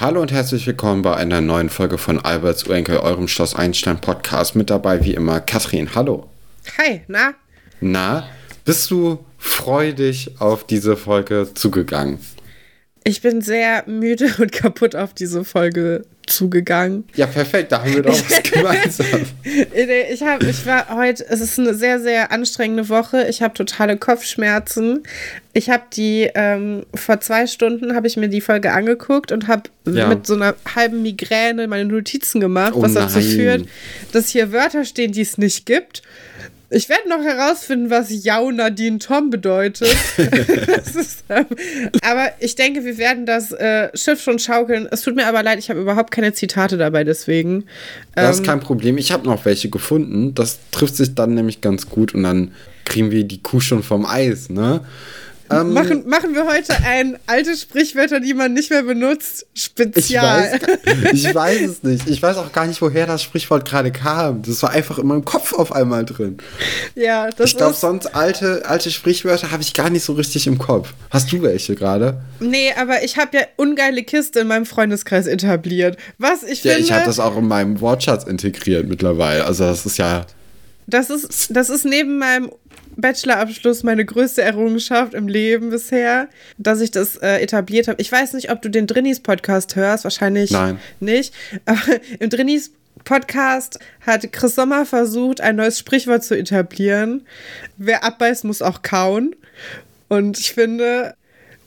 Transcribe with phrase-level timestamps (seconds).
[0.00, 4.56] Hallo und herzlich willkommen bei einer neuen Folge von Alberts Urenkel, eurem Schloss Einstein Podcast.
[4.56, 5.94] Mit dabei wie immer Katrin.
[5.94, 6.28] Hallo.
[6.78, 7.34] Hi, na?
[7.80, 8.26] Na,
[8.64, 12.20] bist du freudig auf diese Folge zugegangen?
[13.04, 17.04] Ich bin sehr müde und kaputt auf diese Folge zugegangen.
[17.14, 19.06] Ja, perfekt, da haben wir doch was gemeinsam.
[19.42, 23.26] ich, hab, ich war heute, es ist eine sehr, sehr anstrengende Woche.
[23.28, 25.04] Ich habe totale Kopfschmerzen.
[25.54, 29.70] Ich habe die, ähm, vor zwei Stunden habe ich mir die Folge angeguckt und habe
[29.86, 30.06] ja.
[30.06, 33.66] mit so einer halben Migräne meine Notizen gemacht, oh was dazu führt,
[34.12, 36.02] dass hier Wörter stehen, die es nicht gibt.
[36.70, 39.96] Ich werde noch herausfinden, was Jau Nadine Tom bedeutet.
[40.18, 41.46] ist, ähm,
[42.02, 44.86] aber ich denke, wir werden das äh, Schiff schon schaukeln.
[44.90, 47.64] Es tut mir aber leid, ich habe überhaupt keine Zitate dabei, deswegen.
[48.14, 48.98] Das ist ähm, kein Problem.
[48.98, 50.34] Ich habe noch welche gefunden.
[50.34, 52.52] Das trifft sich dann nämlich ganz gut und dann
[52.84, 54.80] kriegen wir die Kuh schon vom Eis, ne?
[55.50, 60.60] Ähm, machen, machen wir heute ein alte Sprichwörter, die man nicht mehr benutzt, Spezial.
[60.62, 62.08] Ich weiß, ich weiß es nicht.
[62.08, 64.42] Ich weiß auch gar nicht, woher das Sprichwort gerade kam.
[64.42, 66.38] Das war einfach in meinem Kopf auf einmal drin.
[66.94, 70.58] Ja, das Ich glaube, sonst alte, alte Sprichwörter habe ich gar nicht so richtig im
[70.58, 70.92] Kopf.
[71.10, 72.20] Hast du welche gerade?
[72.40, 75.96] Nee, aber ich habe ja ungeile Kiste in meinem Freundeskreis etabliert.
[76.18, 76.86] Was ich ja, finde.
[76.86, 79.44] Ich habe das auch in meinem Wortschatz integriert mittlerweile.
[79.44, 80.26] Also, das ist ja.
[80.86, 82.50] Das ist, das ist neben meinem
[82.98, 86.28] Bachelorabschluss meine größte Errungenschaft im Leben bisher,
[86.58, 88.02] dass ich das äh, etabliert habe.
[88.02, 90.78] Ich weiß nicht, ob du den Drinnies Podcast hörst, wahrscheinlich Nein.
[91.00, 91.32] nicht.
[91.64, 91.80] Aber
[92.18, 92.72] im Drinnies
[93.04, 97.26] Podcast hat Chris Sommer versucht, ein neues Sprichwort zu etablieren.
[97.76, 99.34] Wer abbeißt, muss auch kauen.
[100.08, 101.14] Und ich finde,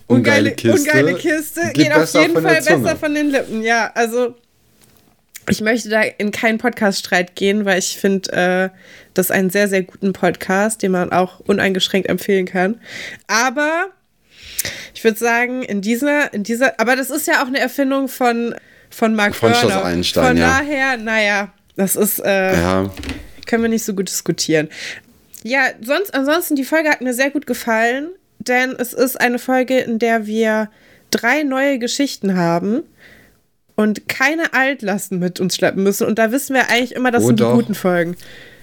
[0.08, 3.64] ungeile, ungeile Kiste, ungeile Kiste geht, geht auf jeden Fall besser von den Lippen.
[3.64, 4.36] Ja, also
[5.52, 8.78] ich möchte da in keinen Podcast-Streit gehen, weil ich finde äh,
[9.14, 12.80] das einen sehr, sehr guten Podcast, den man auch uneingeschränkt empfehlen kann.
[13.28, 13.88] Aber
[14.94, 18.56] ich würde sagen, in dieser, in dieser, aber das ist ja auch eine Erfindung von,
[18.90, 19.54] von Mark von.
[19.54, 20.60] Einstein, von ja.
[20.60, 22.90] daher, naja, das ist, äh, ja.
[23.46, 24.70] können wir nicht so gut diskutieren.
[25.44, 28.10] Ja, sonst, ansonsten, die Folge hat mir sehr gut gefallen,
[28.40, 30.70] denn es ist eine Folge, in der wir
[31.10, 32.84] drei neue Geschichten haben
[33.76, 36.08] und keine Altlasten mit uns schleppen müssen.
[36.08, 37.52] Und da wissen wir eigentlich immer, das oh, sind doch.
[37.52, 38.16] die guten Folgen.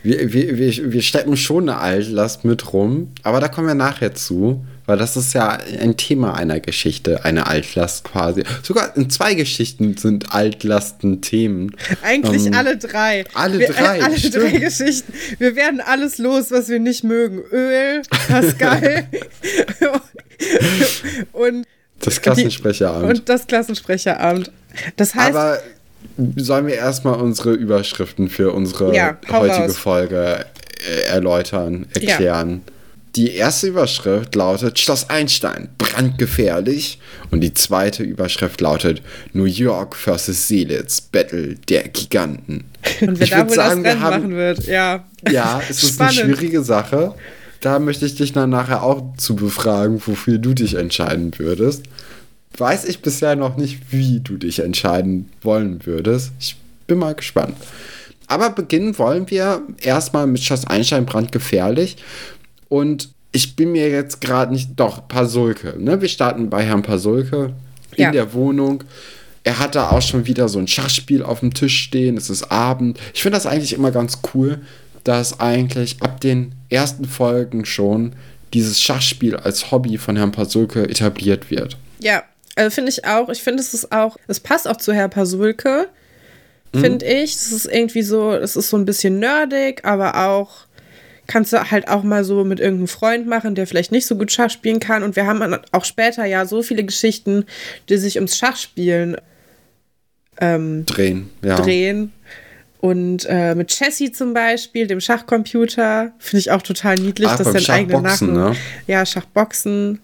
[0.02, 4.14] Wir, wir, wir, wir schleppen schon eine Altlast mit rum, aber da kommen wir nachher
[4.14, 8.44] zu, weil das ist ja ein Thema einer Geschichte, eine Altlast quasi.
[8.62, 11.76] Sogar in zwei Geschichten sind Altlasten Themen.
[12.02, 13.24] Eigentlich ähm, alle drei.
[13.34, 13.98] Alle wir, drei.
[13.98, 14.34] Äh, alle stimmt.
[14.36, 15.12] drei Geschichten.
[15.38, 17.42] Wir werden alles los, was wir nicht mögen.
[17.50, 19.08] Öl, Pascal
[21.32, 21.66] und
[22.00, 23.04] das Klassensprecheramt.
[23.04, 24.50] Und das Klassensprecheramt.
[24.96, 25.36] Das heißt.
[25.36, 25.58] Aber
[26.36, 29.76] sollen wir erstmal unsere Überschriften für unsere ja, heutige raus.
[29.76, 30.44] Folge
[30.86, 32.62] äh, erläutern, erklären?
[32.66, 32.72] Ja.
[33.16, 37.00] Die erste Überschrift lautet Schloss Einstein, brandgefährlich.
[37.30, 40.46] Und die zweite Überschrift lautet New York vs.
[40.46, 42.64] Seelitz, Battle der Giganten.
[43.00, 45.04] Und wer ich da wohl sagen, das Rennen haben, machen wird, ja.
[45.28, 47.14] Ja, es ist eine schwierige Sache.
[47.60, 51.84] Da möchte ich dich dann nachher auch zu befragen, wofür du dich entscheiden würdest
[52.56, 56.32] weiß ich bisher noch nicht, wie du dich entscheiden wollen würdest.
[56.40, 57.56] Ich bin mal gespannt.
[58.26, 61.96] Aber beginnen wollen wir erstmal mit Schloss Einstein brandgefährlich.
[62.68, 64.70] Und ich bin mir jetzt gerade nicht.
[64.76, 65.74] Doch, Pasulke.
[65.78, 66.00] Ne?
[66.00, 67.54] Wir starten bei Herrn Pasulke
[67.96, 68.10] in ja.
[68.10, 68.84] der Wohnung.
[69.44, 72.16] Er hat da auch schon wieder so ein Schachspiel auf dem Tisch stehen.
[72.16, 72.98] Es ist Abend.
[73.14, 74.60] Ich finde das eigentlich immer ganz cool,
[75.04, 78.14] dass eigentlich ab den ersten Folgen schon
[78.54, 81.76] dieses Schachspiel als Hobby von Herrn Pasulke etabliert wird.
[82.00, 82.22] Ja,
[82.56, 83.28] also finde ich auch.
[83.28, 85.88] Ich finde, es ist auch, es passt auch zu Herr Pasulke,
[86.72, 86.80] mhm.
[86.80, 87.34] finde ich.
[87.34, 90.66] Es ist irgendwie so, es ist so ein bisschen nerdig, aber auch
[91.26, 94.32] kannst du halt auch mal so mit irgendeinem Freund machen, der vielleicht nicht so gut
[94.32, 95.02] Schach spielen kann.
[95.02, 97.44] Und wir haben auch später ja so viele Geschichten,
[97.88, 99.16] die sich ums Schachspielen
[100.40, 101.30] ähm, drehen.
[101.42, 101.56] Ja.
[101.56, 102.12] drehen.
[102.80, 107.52] Und äh, mit Chessie zum Beispiel, dem Schachcomputer, finde ich auch total niedlich, Ach, dass
[107.52, 108.32] der eigene Nacken.
[108.32, 108.54] Ne?
[108.86, 110.00] Ja, Schachboxen.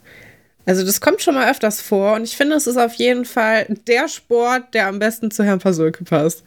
[0.66, 3.66] Also das kommt schon mal öfters vor und ich finde, es ist auf jeden Fall
[3.86, 6.42] der Sport, der am besten zu Herrn Pasulke passt.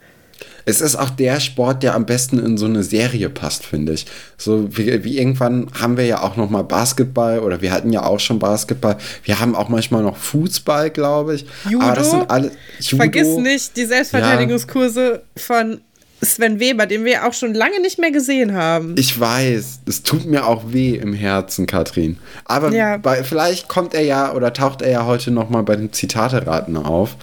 [0.64, 4.06] Es ist auch der Sport, der am besten in so eine Serie passt, finde ich.
[4.36, 8.04] So wie, wie, irgendwann haben wir ja auch noch mal Basketball oder wir hatten ja
[8.04, 8.98] auch schon Basketball.
[9.24, 11.46] Wir haben auch manchmal noch Fußball, glaube ich.
[11.68, 11.86] Judo.
[11.86, 12.96] Aber das sind alle Judo.
[12.96, 15.42] Vergiss nicht die Selbstverteidigungskurse ja.
[15.42, 15.80] von
[16.20, 18.94] Sven Weber, den wir auch schon lange nicht mehr gesehen haben.
[18.98, 22.18] Ich weiß, es tut mir auch weh im Herzen, Katrin.
[22.44, 22.96] Aber ja.
[22.96, 27.16] bei, vielleicht kommt er ja oder taucht er ja heute nochmal bei den Zitateraten auf.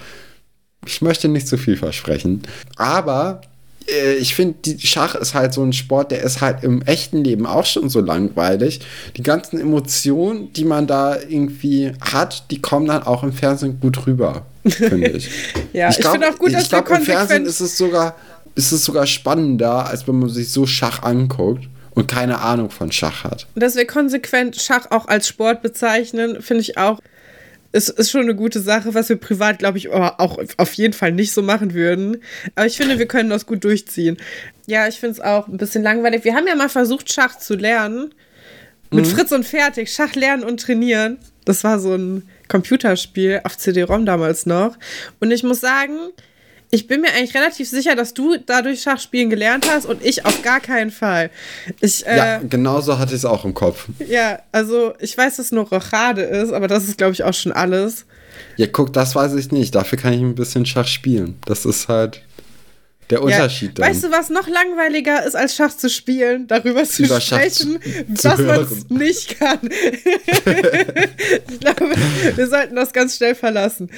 [0.85, 2.43] Ich möchte nicht zu viel versprechen.
[2.77, 3.41] Aber
[3.87, 7.45] äh, ich finde, Schach ist halt so ein Sport, der ist halt im echten Leben
[7.45, 8.81] auch schon so langweilig.
[9.17, 14.05] Die ganzen Emotionen, die man da irgendwie hat, die kommen dann auch im Fernsehen gut
[14.07, 15.29] rüber, finde ich.
[15.73, 18.15] ja, ich, ich finde auch gut, dass ich glaub, wir im Fernsehen ist es sogar
[18.55, 22.91] ist es sogar spannender, als wenn man sich so Schach anguckt und keine Ahnung von
[22.91, 23.47] Schach hat.
[23.55, 26.99] Dass wir konsequent Schach auch als Sport bezeichnen, finde ich auch,
[27.71, 31.11] ist, ist schon eine gute Sache, was wir privat, glaube ich, auch auf jeden Fall
[31.11, 32.21] nicht so machen würden.
[32.55, 34.15] Aber ich finde, wir können das gut durchziehen.
[34.65, 36.23] Ja, ich finde es auch ein bisschen langweilig.
[36.23, 38.13] Wir haben ja mal versucht, Schach zu lernen.
[38.91, 39.09] Mit mhm.
[39.09, 39.91] Fritz und Fertig.
[39.91, 41.17] Schach lernen und trainieren.
[41.43, 44.77] Das war so ein Computerspiel auf CD-ROM damals noch.
[45.19, 45.97] Und ich muss sagen,
[46.71, 50.41] ich bin mir eigentlich relativ sicher, dass du dadurch Schachspielen gelernt hast und ich auf
[50.41, 51.29] gar keinen Fall.
[51.81, 53.87] Ich, äh, ja, genauso hatte ich es auch im Kopf.
[54.07, 57.33] Ja, also ich weiß, dass es nur Rochade ist, aber das ist, glaube ich, auch
[57.33, 58.05] schon alles.
[58.57, 59.75] Ja, guck, das weiß ich nicht.
[59.75, 61.37] Dafür kann ich ein bisschen Schach spielen.
[61.45, 62.21] Das ist halt
[63.09, 66.47] der Unterschied ja, Weißt du, was noch langweiliger ist, als Schach zu spielen?
[66.47, 68.67] Darüber zu Über sprechen, was man
[68.97, 69.59] nicht kann.
[71.49, 71.91] ich glaube,
[72.35, 73.91] wir sollten das ganz schnell verlassen.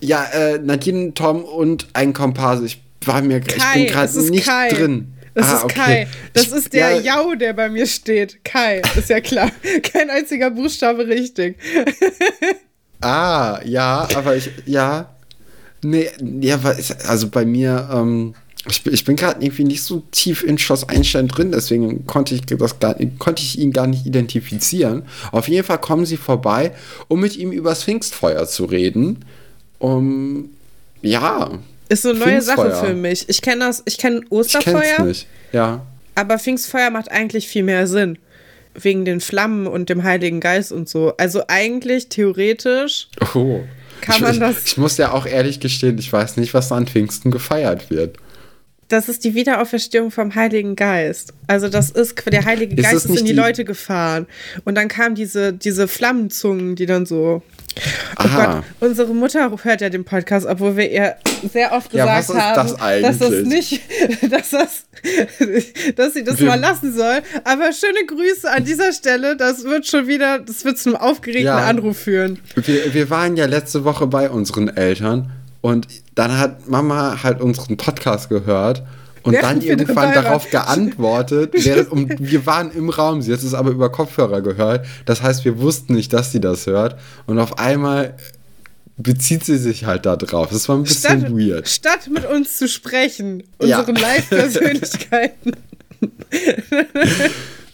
[0.00, 2.66] Ja, äh, Nadine, Tom und ein Komparse.
[2.66, 4.68] Ich war mir, Kai, ich bin gerade nicht Kai.
[4.68, 5.12] drin.
[5.34, 5.74] Das ah, ist okay.
[5.74, 6.08] Kai.
[6.34, 7.16] Das ich, ist der ja.
[7.16, 8.44] Jau, der bei mir steht.
[8.44, 9.50] Kai, ist ja klar.
[9.82, 11.56] Kein einziger Buchstabe richtig.
[13.00, 15.08] ah, ja, aber ich, ja.
[15.84, 16.08] Nee,
[16.40, 16.60] ja,
[17.08, 18.34] also bei mir, ähm,
[18.68, 22.42] ich, ich bin gerade irgendwie nicht so tief in Schloss Einstein drin, deswegen konnte ich,
[22.42, 25.02] das gar, konnte ich ihn gar nicht identifizieren.
[25.32, 26.72] Auf jeden Fall kommen sie vorbei,
[27.08, 29.24] um mit ihm über das Pfingstfeuer zu reden.
[29.78, 30.50] Um,
[31.00, 31.58] ja.
[31.88, 33.28] Ist so eine neue Sache für mich.
[33.28, 34.98] Ich kenne das, ich kenne Osterfeuer.
[34.98, 35.84] Ich nicht, ja.
[36.14, 38.18] Aber Pfingstfeuer macht eigentlich viel mehr Sinn.
[38.74, 41.14] Wegen den Flammen und dem Heiligen Geist und so.
[41.16, 43.08] Also eigentlich, theoretisch.
[43.34, 43.60] Oh.
[44.00, 44.58] Kann man das.
[44.58, 48.18] Ich, ich muss ja auch ehrlich gestehen, ich weiß nicht, was an Pfingsten gefeiert wird
[48.88, 51.32] das ist die Wiederauferstehung vom Heiligen Geist.
[51.46, 54.26] Also das ist, der Heilige ist Geist ist in die, die, Leute gefahren.
[54.64, 57.42] Und dann kamen diese, diese Flammenzungen, die dann so.
[58.18, 61.16] Oh Gott, unsere Mutter hört ja den Podcast, obwohl wir ihr
[61.50, 63.80] sehr oft gesagt ja, haben, das dass das nicht,
[64.30, 64.84] dass das,
[65.96, 67.22] dass sie das wir, mal lassen soll.
[67.44, 69.36] Aber schöne Grüße an dieser Stelle.
[69.38, 72.40] Das wird schon wieder, das wird zu einem aufgeregten ja, Anruf führen.
[72.56, 75.32] Wir, wir waren ja letzte Woche bei unseren Eltern
[75.62, 78.82] und dann hat Mama halt unseren Podcast gehört
[79.22, 81.54] und während dann irgendwann darauf geantwortet.
[81.56, 84.84] während, und wir waren im Raum, sie hat es aber über Kopfhörer gehört.
[85.06, 86.98] Das heißt, wir wussten nicht, dass sie das hört.
[87.26, 88.16] Und auf einmal
[88.96, 90.50] bezieht sie sich halt da drauf.
[90.50, 91.68] Das war ein bisschen statt, weird.
[91.68, 94.02] Statt mit uns zu sprechen, unseren ja.
[94.02, 95.52] Live-Persönlichkeiten.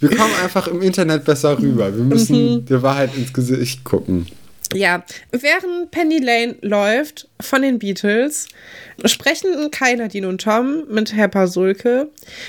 [0.00, 1.96] wir kommen einfach im Internet besser rüber.
[1.96, 2.66] Wir müssen mhm.
[2.66, 4.26] der Wahrheit ins Gesicht gucken.
[4.74, 8.48] Ja, während Penny Lane läuft von den Beatles,
[9.04, 12.08] sprechen Kai, Nadine und Tom mit Herr Pasulke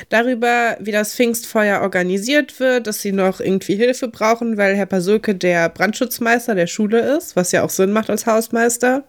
[0.10, 5.34] darüber, wie das Pfingstfeuer organisiert wird, dass sie noch irgendwie Hilfe brauchen, weil Herr Pasulke
[5.34, 9.04] der Brandschutzmeister der Schule ist, was ja auch Sinn macht als Hausmeister.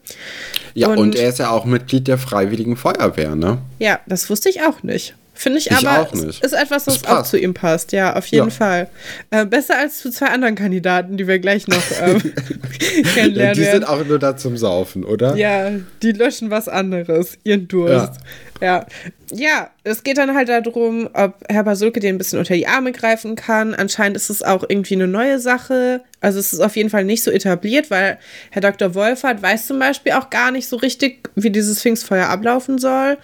[0.75, 3.59] Ja, und, und er ist ja auch Mitglied der Freiwilligen Feuerwehr, ne?
[3.81, 5.15] Ja, das wusste ich auch nicht.
[5.41, 8.51] Finde ich, ich aber, ist, ist etwas, was auch zu ihm passt, ja, auf jeden
[8.51, 8.55] ja.
[8.55, 8.89] Fall.
[9.31, 12.21] Äh, besser als zu zwei anderen Kandidaten, die wir gleich noch ähm,
[13.15, 15.37] kennenlernen Die sind auch nur da zum Saufen, oder?
[15.37, 15.71] Ja,
[16.03, 18.21] die löschen was anderes, ihren Durst.
[18.61, 18.67] Ja.
[18.67, 18.87] ja.
[19.33, 22.91] Ja, es geht dann halt darum, ob Herr Basulke den ein bisschen unter die Arme
[22.91, 23.75] greifen kann.
[23.75, 26.03] Anscheinend ist es auch irgendwie eine neue Sache.
[26.21, 28.19] Also es ist auf jeden Fall nicht so etabliert, weil
[28.51, 28.95] Herr Dr.
[28.97, 33.19] Wolfert weiß zum Beispiel auch gar nicht so richtig, wie dieses Pfingstfeuer ablaufen soll.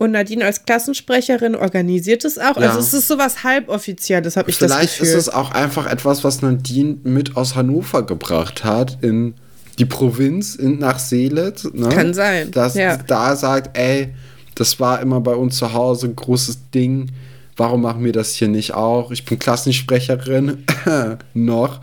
[0.00, 2.56] Und Nadine als Klassensprecherin organisiert es auch.
[2.56, 2.68] Also ja.
[2.68, 4.86] Also es ist sowas halboffizielles, habe ich das Gefühl.
[4.88, 9.34] Vielleicht ist es auch einfach etwas, was Nadine mit aus Hannover gebracht hat in
[9.78, 11.68] die Provinz in, nach Seelet.
[11.74, 11.90] Ne?
[11.90, 12.50] Kann sein.
[12.50, 12.96] Dass ja.
[12.96, 14.14] da sagt, ey,
[14.54, 17.10] das war immer bei uns zu Hause ein großes Ding.
[17.58, 19.10] Warum machen wir das hier nicht auch?
[19.10, 20.64] Ich bin Klassensprecherin
[21.34, 21.80] noch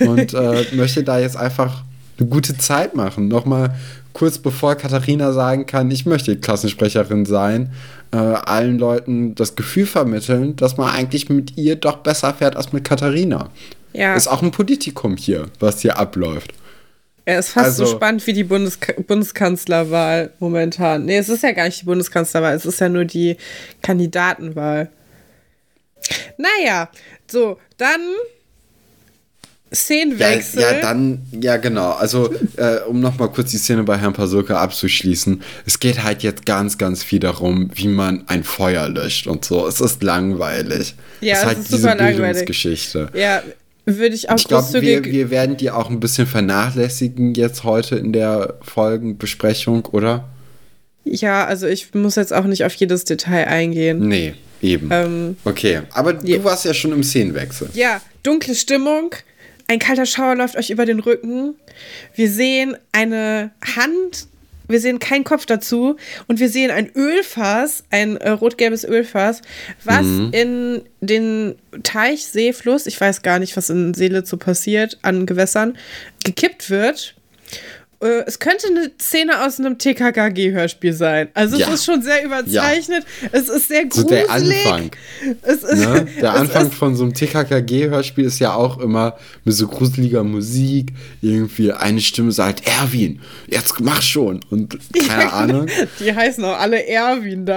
[0.00, 1.82] und äh, möchte da jetzt einfach
[2.18, 3.28] eine gute Zeit machen.
[3.28, 3.74] Nochmal
[4.12, 7.72] kurz bevor Katharina sagen kann, ich möchte Klassensprecherin sein,
[8.12, 12.72] äh, allen Leuten das Gefühl vermitteln, dass man eigentlich mit ihr doch besser fährt als
[12.72, 13.50] mit Katharina.
[13.92, 14.14] Ja.
[14.14, 16.52] Ist auch ein Politikum hier, was hier abläuft.
[17.24, 21.04] Er ist fast also, so spannend wie die Bundes Bundeskanzlerwahl momentan.
[21.04, 23.36] Nee, es ist ja gar nicht die Bundeskanzlerwahl, es ist ja nur die
[23.82, 24.88] Kandidatenwahl.
[26.38, 26.88] Naja,
[27.30, 28.00] so, dann
[29.72, 30.62] Szenenwechsel.
[30.62, 31.92] Ja, ja, dann, ja, genau.
[31.92, 35.42] Also, äh, um nochmal kurz die Szene bei Herrn Pasulka abzuschließen.
[35.66, 39.66] Es geht halt jetzt ganz, ganz viel darum, wie man ein Feuer löscht und so.
[39.66, 40.94] Es ist langweilig.
[41.20, 42.18] Ja, es ist es halt ist diese super langweilig.
[42.18, 43.10] Bildungsgeschichte.
[43.14, 43.42] Ja,
[43.84, 47.96] würde ich auch Ich glaube, wir, wir werden die auch ein bisschen vernachlässigen jetzt heute
[47.96, 50.28] in der Folgenbesprechung, oder?
[51.12, 54.06] ja, also ich muss jetzt auch nicht auf jedes Detail eingehen.
[54.06, 54.88] Nee, eben.
[54.92, 56.38] Ähm, okay, aber ja.
[56.38, 57.70] du warst ja schon im Szenenwechsel.
[57.74, 59.14] Ja, dunkle Stimmung.
[59.68, 61.54] Ein kalter Schauer läuft euch über den Rücken.
[62.14, 64.26] Wir sehen eine Hand.
[64.66, 65.96] Wir sehen keinen Kopf dazu.
[66.26, 69.42] Und wir sehen ein Ölfass, ein äh, rot-gelbes Ölfass,
[69.84, 74.98] was in den Teich, See, Fluss, ich weiß gar nicht, was in Seelitz so passiert,
[75.02, 75.76] an Gewässern,
[76.24, 77.14] gekippt wird.
[78.00, 81.28] Äh, Es könnte eine Szene aus einem TKKG-Hörspiel sein.
[81.34, 81.72] Also es Ja.
[81.74, 83.04] ist schon sehr überzeichnet.
[83.32, 84.26] Es ist sehr So gruselig.
[84.26, 84.90] der Anfang.
[85.42, 86.06] Es ist, Ne?
[86.20, 90.92] Der es Anfang von so einem TKKG-Hörspiel ist ja auch immer mit so gruseliger Musik.
[91.22, 94.40] Irgendwie eine Stimme sagt, Erwin, jetzt mach schon.
[94.50, 94.78] Und
[95.08, 95.66] keine Ahnung.
[95.98, 97.56] Die heißen auch alle Erwin da.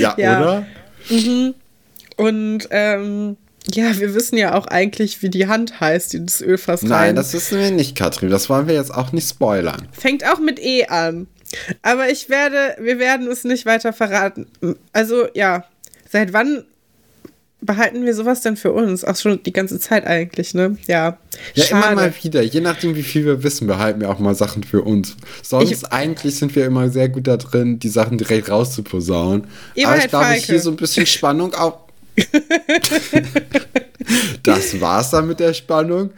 [0.00, 0.40] Ja, Ja.
[0.40, 0.66] oder?
[2.16, 3.36] Und ähm,
[3.72, 6.88] ja, wir wissen ja auch eigentlich, wie die Hand heißt, die das Ölfass rein.
[6.90, 8.30] Nein, das wissen wir nicht, Katrin.
[8.30, 9.88] Das wollen wir jetzt auch nicht spoilern.
[9.92, 11.26] Fängt auch mit E an.
[11.82, 14.46] Aber ich werde, wir werden es nicht weiter verraten.
[14.92, 15.64] Also ja,
[16.10, 16.64] seit wann
[17.60, 19.04] behalten wir sowas denn für uns?
[19.04, 20.76] Auch schon die ganze Zeit eigentlich, ne?
[20.86, 21.16] Ja.
[21.54, 21.86] Ja, Schade.
[21.86, 22.42] immer mal wieder.
[22.42, 25.16] Je nachdem, wie viel wir wissen, behalten wir auch mal Sachen für uns.
[25.42, 29.46] Sonst Ich- eigentlich sind wir immer sehr gut da drin, die Sachen direkt rauszuposaunen.
[29.78, 31.83] Aber halt ich glaube, hier so ein bisschen Spannung auch.
[34.42, 36.10] das war's dann mit der Spannung.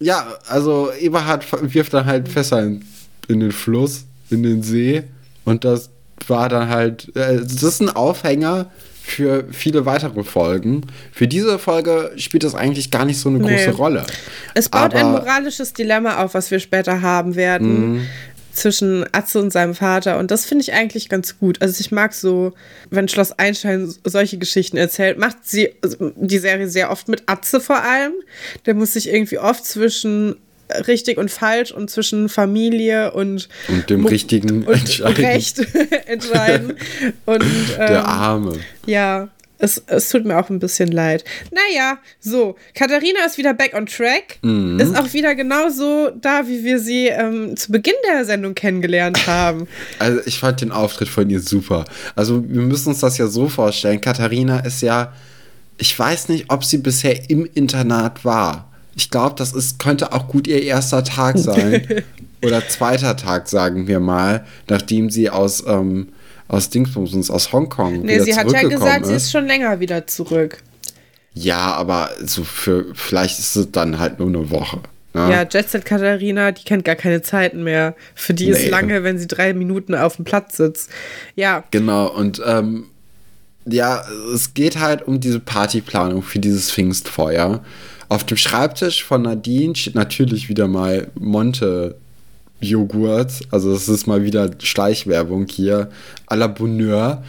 [0.00, 2.84] Ja, also Eberhard wirft dann halt Fässer in,
[3.28, 5.04] in den Fluss, in den See.
[5.44, 5.90] Und das
[6.26, 8.70] war dann halt, äh, das ist ein Aufhänger
[9.02, 10.82] für viele weitere Folgen.
[11.12, 13.56] Für diese Folge spielt das eigentlich gar nicht so eine Nee.
[13.56, 14.04] große Rolle.
[14.54, 18.06] Es baut ein Aber- moralisches Dilemma auf, was wir später haben werden.
[18.54, 20.18] Zwischen Atze und seinem Vater.
[20.18, 21.60] Und das finde ich eigentlich ganz gut.
[21.60, 22.52] Also ich mag so,
[22.90, 27.60] wenn Schloss Einstein solche Geschichten erzählt, macht sie also die Serie sehr oft mit Atze
[27.60, 28.12] vor allem.
[28.66, 30.36] Der muss sich irgendwie oft zwischen
[30.86, 35.24] richtig und falsch und zwischen Familie und, Und dem Mo- richtigen und entscheiden.
[35.24, 35.66] Recht
[36.06, 36.72] entscheiden.
[37.26, 38.58] Und ähm, Der Arme.
[38.86, 39.28] ja,
[39.64, 41.24] es, es tut mir auch ein bisschen leid.
[41.50, 44.38] Naja, so, Katharina ist wieder back on track.
[44.42, 44.78] Mhm.
[44.78, 49.66] Ist auch wieder genauso da, wie wir sie ähm, zu Beginn der Sendung kennengelernt haben.
[49.98, 51.84] Also ich fand den Auftritt von ihr super.
[52.14, 54.00] Also wir müssen uns das ja so vorstellen.
[54.00, 55.12] Katharina ist ja,
[55.78, 58.68] ich weiß nicht, ob sie bisher im Internat war.
[58.96, 62.04] Ich glaube, das ist, könnte auch gut ihr erster Tag sein.
[62.44, 66.08] oder zweiter Tag, sagen wir mal, nachdem sie aus, ähm,
[66.48, 69.24] aus Dingsbums, aus Hongkong Nee, sie hat ja gesagt, sie ist.
[69.24, 70.62] ist schon länger wieder zurück.
[71.32, 74.78] Ja, aber so für, vielleicht ist es dann halt nur eine Woche.
[75.14, 75.30] Ne?
[75.30, 77.94] Ja, Jet Set Katharina, die kennt gar keine Zeiten mehr.
[78.14, 78.68] Für die ist Nee.
[78.68, 80.90] lange, wenn sie drei Minuten auf dem Platz sitzt.
[81.34, 82.86] Ja, Genau, und ähm,
[83.66, 87.64] ja, es geht halt um diese Partyplanung für dieses Pfingstfeuer.
[88.08, 91.96] Auf dem Schreibtisch von Nadine steht natürlich wieder mal Monte
[92.60, 93.32] Joghurt.
[93.50, 95.90] Also das ist mal wieder Schleichwerbung hier.
[96.26, 97.22] à la Bonheur.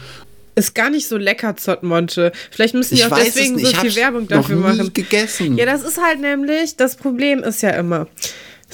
[0.54, 2.32] ist gar nicht so lecker, Zottmonte.
[2.50, 4.92] Vielleicht müssen die Ich auch deswegen so viel Werbung noch dafür nie machen.
[4.94, 5.58] gegessen.
[5.58, 8.06] Ja, das ist halt nämlich, das Problem ist ja immer.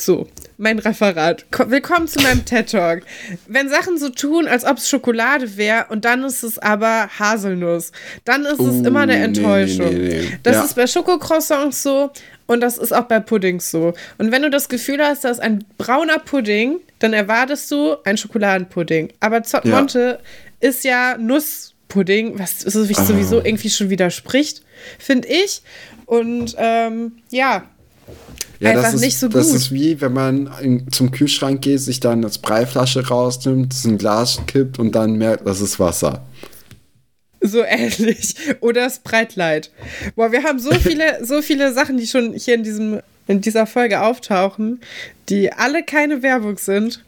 [0.05, 0.27] So,
[0.59, 1.45] mein Referat.
[1.53, 3.03] Ko- Willkommen zu meinem TED Talk.
[3.47, 7.93] Wenn Sachen so tun, als ob es Schokolade wäre und dann ist es aber Haselnuss,
[8.25, 9.91] dann ist es Oh, immer eine nee, Enttäuschung.
[9.95, 10.39] nee, nee.
[10.43, 10.65] Das Ja.
[10.65, 12.11] ist bei Schokocroissants so
[12.47, 13.95] und das ist auch bei Puddings so.
[14.19, 18.19] Und wenn du das Gefühl hast, das ist ein brauner Pudding, dann erwartest du einen
[18.19, 19.13] Schokoladenpudding.
[19.21, 20.19] Aber Zottmonte
[20.59, 23.05] ist ja Nusspudding, was sich Ah.
[23.05, 24.63] sowieso irgendwie schon widerspricht,
[24.99, 25.63] finde ich.
[26.07, 27.67] Und ähm, ja,
[28.63, 29.57] Ja, einfach das ist, nicht so Das gut.
[29.57, 33.93] ist wie, wenn man in, zum Kühlschrank geht, sich dann das Breiflasche rausnimmt, das in
[33.93, 36.23] ein Glas kippt und dann merkt, das ist Wasser.
[37.41, 38.37] So ähnlich.
[38.61, 39.63] Oder Sprite
[40.15, 43.67] Boah, wir haben so viele, so viele Sachen, die schon hier in, diesem, in dieser
[43.67, 44.81] Folge auftauchen,
[45.29, 47.03] die alle keine Werbung sind.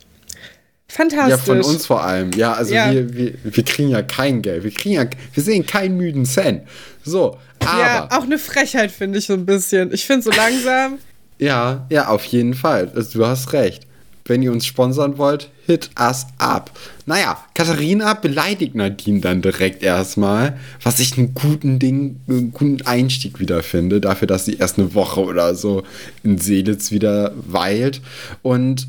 [0.89, 1.31] Fantastisch.
[1.31, 2.33] Ja, von uns vor allem.
[2.33, 2.93] Ja, also Ja.
[2.93, 4.65] Wir, wir, wir kriegen ja kein Geld.
[4.65, 6.63] Wir kriegen ja, wir sehen keinen müden Cent.
[7.05, 7.81] So, aber.
[7.81, 9.93] Ja, auch eine Frechheit, finde ich so ein bisschen.
[9.93, 10.99] Ich finde so langsam.
[11.45, 12.91] Ja, ja, auf jeden Fall.
[12.95, 13.87] Also, du hast recht.
[14.25, 16.71] Wenn ihr uns sponsern wollt, hit us up.
[17.05, 23.39] Naja, Katharina beleidigt Nadine dann direkt erstmal, was ich einen guten Ding, einen guten Einstieg
[23.39, 25.83] wieder finde, dafür, dass sie erst eine Woche oder so
[26.23, 28.01] in Seelitz wieder weilt.
[28.41, 28.89] Und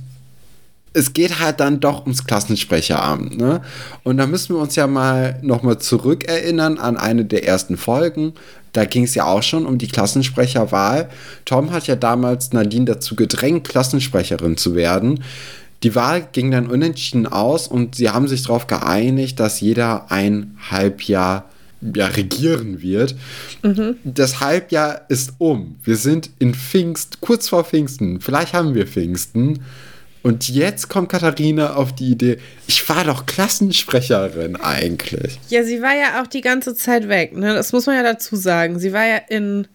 [0.95, 3.37] es geht halt dann doch ums Klassensprecheramt.
[3.37, 3.61] Ne?
[4.03, 8.33] Und da müssen wir uns ja mal nochmal zurückerinnern an eine der ersten Folgen.
[8.71, 11.09] Da ging es ja auch schon um die Klassensprecherwahl.
[11.43, 15.23] Tom hat ja damals Nadine dazu gedrängt, Klassensprecherin zu werden.
[15.83, 20.57] Die Wahl ging dann unentschieden aus und sie haben sich darauf geeinigt, dass jeder ein
[20.71, 21.49] Halbjahr
[21.93, 23.15] ja, regieren wird.
[23.63, 23.97] Mhm.
[24.05, 25.75] Das Halbjahr ist um.
[25.83, 28.21] Wir sind in Pfingst, kurz vor Pfingsten.
[28.21, 29.59] Vielleicht haben wir Pfingsten.
[30.25, 35.39] Und jetzt kommt Katharina auf die Idee, ich war doch Klassensprecherin eigentlich.
[35.49, 37.53] Ja, sie war ja auch die ganze Zeit weg, ne?
[37.53, 38.79] Das muss man ja dazu sagen.
[38.79, 39.67] Sie war ja in.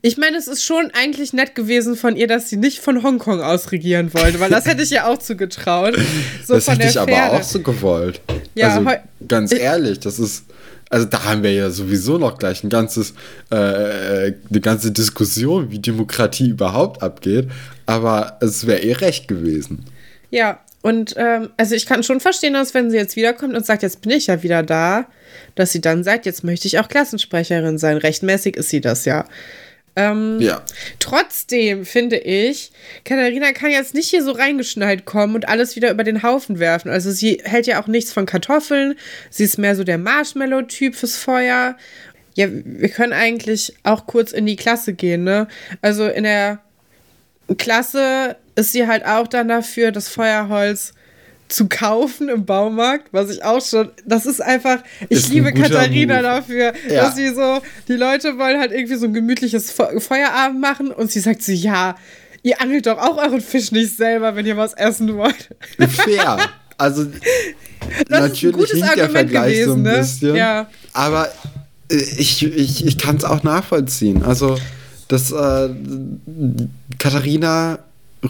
[0.00, 3.42] Ich meine, es ist schon eigentlich nett gewesen von ihr, dass sie nicht von Hongkong
[3.42, 5.98] aus regieren wollte, weil das hätte ich ja auch zugetraut.
[6.46, 7.22] So das hätte ich Fähre.
[7.22, 8.22] aber auch so gewollt.
[8.54, 8.90] Ja, also,
[9.28, 10.44] ganz ehrlich, das ist
[10.90, 13.14] also da haben wir ja sowieso noch gleich ein ganzes,
[13.52, 13.56] äh,
[14.26, 17.48] äh, eine ganze Diskussion, wie Demokratie überhaupt abgeht.
[17.86, 19.84] Aber es wäre eh recht gewesen.
[20.30, 23.82] Ja, und ähm, also ich kann schon verstehen, dass wenn sie jetzt wiederkommt und sagt,
[23.82, 25.06] jetzt bin ich ja wieder da,
[25.54, 27.98] dass sie dann sagt, jetzt möchte ich auch Klassensprecherin sein.
[27.98, 29.26] Rechtmäßig ist sie das ja.
[29.96, 30.62] Ähm, ja.
[31.00, 32.70] Trotzdem finde ich,
[33.04, 36.90] Katharina kann jetzt nicht hier so reingeschneit kommen und alles wieder über den Haufen werfen.
[36.90, 38.94] Also sie hält ja auch nichts von Kartoffeln.
[39.28, 41.76] Sie ist mehr so der Marshmallow-Typ fürs Feuer.
[42.34, 45.48] Ja, wir können eigentlich auch kurz in die Klasse gehen, ne?
[45.82, 46.60] Also in der
[47.58, 50.92] Klasse ist sie halt auch dann dafür, das Feuerholz
[51.48, 56.16] zu kaufen im Baumarkt, was ich auch schon, das ist einfach, ich ist liebe Katharina
[56.16, 56.22] Move.
[56.22, 57.02] dafür, ja.
[57.02, 61.20] dass sie so, die Leute wollen halt irgendwie so ein gemütliches Feuerabend machen und sie
[61.20, 61.96] sagt so, ja,
[62.42, 65.48] ihr angelt doch auch euren Fisch nicht selber, wenn ihr was essen wollt.
[65.88, 66.38] Fair.
[66.78, 67.06] Also
[68.08, 69.98] das natürlich hinkt der Vergleich gewesen, so ein ne?
[69.98, 70.66] bisschen, ja.
[70.92, 71.28] aber
[71.90, 74.22] äh, ich, ich, ich kann es auch nachvollziehen.
[74.22, 74.56] Also,
[75.08, 75.68] dass äh,
[76.98, 77.80] Katharina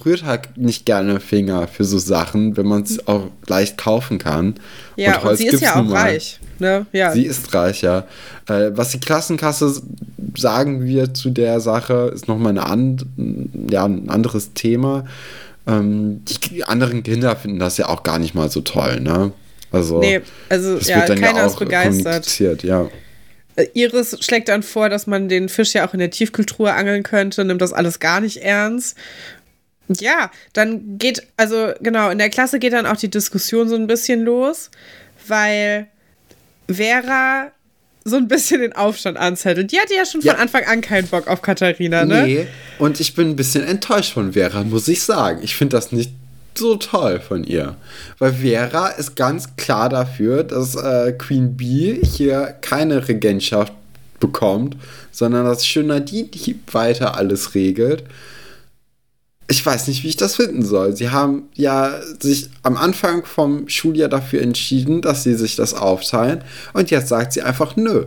[0.04, 4.54] rührt halt nicht gerne Finger für so Sachen, wenn man es auch leicht kaufen kann.
[4.96, 6.38] Ja, und, und sie ist ja auch reich.
[6.58, 6.86] Ne?
[6.92, 7.12] Ja.
[7.12, 8.06] Sie ist reich, ja.
[8.48, 9.82] Äh, was die Klassenkasse
[10.36, 13.06] sagen wir zu der Sache, ist nochmal eine and
[13.70, 15.04] ja, ein anderes Thema.
[15.66, 19.32] Ähm, die anderen Kinder finden das ja auch gar nicht mal so toll, ne?
[19.72, 22.62] Also, nee, also ja, keiner ja ist begeistert.
[22.62, 22.88] Ja.
[23.56, 27.02] Äh, Iris schlägt dann vor, dass man den Fisch ja auch in der Tiefkultur angeln
[27.02, 28.96] könnte, nimmt das alles gar nicht ernst
[29.98, 33.86] ja, dann geht, also genau, in der Klasse geht dann auch die Diskussion so ein
[33.86, 34.70] bisschen los,
[35.26, 35.88] weil
[36.68, 37.50] Vera
[38.04, 39.72] so ein bisschen den Aufstand anzettelt.
[39.72, 40.32] Die hatte ja schon ja.
[40.32, 42.22] von Anfang an keinen Bock auf Katharina, ne?
[42.24, 42.46] Nee,
[42.78, 45.40] und ich bin ein bisschen enttäuscht von Vera, muss ich sagen.
[45.42, 46.12] Ich finde das nicht
[46.54, 47.76] so toll von ihr.
[48.18, 53.72] Weil Vera ist ganz klar dafür, dass äh, Queen Bee hier keine Regentschaft
[54.18, 54.76] bekommt,
[55.10, 56.28] sondern dass schön Nadine
[56.72, 58.04] weiter alles regelt
[59.50, 60.96] ich weiß nicht, wie ich das finden soll.
[60.96, 66.44] Sie haben ja sich am Anfang vom Schuljahr dafür entschieden, dass sie sich das aufteilen
[66.72, 68.04] und jetzt sagt sie einfach nö.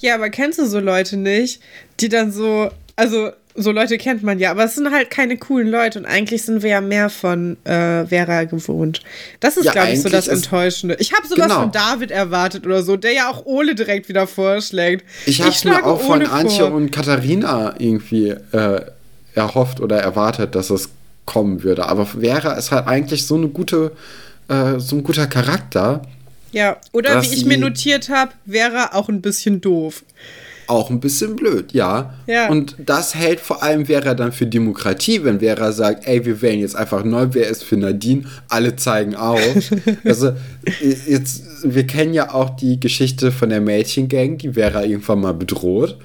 [0.00, 1.60] Ja, aber kennst du so Leute nicht,
[2.00, 5.68] die dann so, also so Leute kennt man ja, aber es sind halt keine coolen
[5.68, 9.00] Leute und eigentlich sind wir ja mehr von äh, Vera gewohnt.
[9.38, 10.96] Das ist, ja, glaube ich, so das Enttäuschende.
[10.98, 11.60] Ich habe sowas genau.
[11.60, 15.04] von David erwartet oder so, der ja auch Ole direkt wieder vorschlägt.
[15.26, 16.72] Ich habe mir auch Ole von Antje vor.
[16.72, 18.80] und Katharina irgendwie äh,
[19.40, 20.90] erhofft oder erwartet, dass es
[21.26, 21.86] kommen würde.
[21.86, 23.92] Aber Vera ist halt eigentlich so eine gute,
[24.48, 26.02] äh, so ein guter Charakter.
[26.52, 30.02] Ja, oder wie ich mir notiert habe, wäre auch ein bisschen doof.
[30.66, 32.14] Auch ein bisschen blöd, ja.
[32.26, 32.48] ja.
[32.48, 36.60] Und das hält vor allem Vera dann für Demokratie, wenn Vera sagt, ey, wir wählen
[36.60, 39.40] jetzt einfach neu, wer ist für Nadine, alle zeigen auf.
[40.04, 40.32] also
[40.80, 45.96] jetzt, wir kennen ja auch die Geschichte von der Mädchengang, die Vera irgendwann mal bedroht.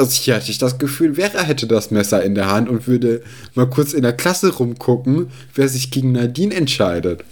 [0.00, 3.22] Also hier hatte ich das Gefühl, Vera hätte das Messer in der Hand und würde
[3.54, 7.22] mal kurz in der Klasse rumgucken, wer sich gegen Nadine entscheidet.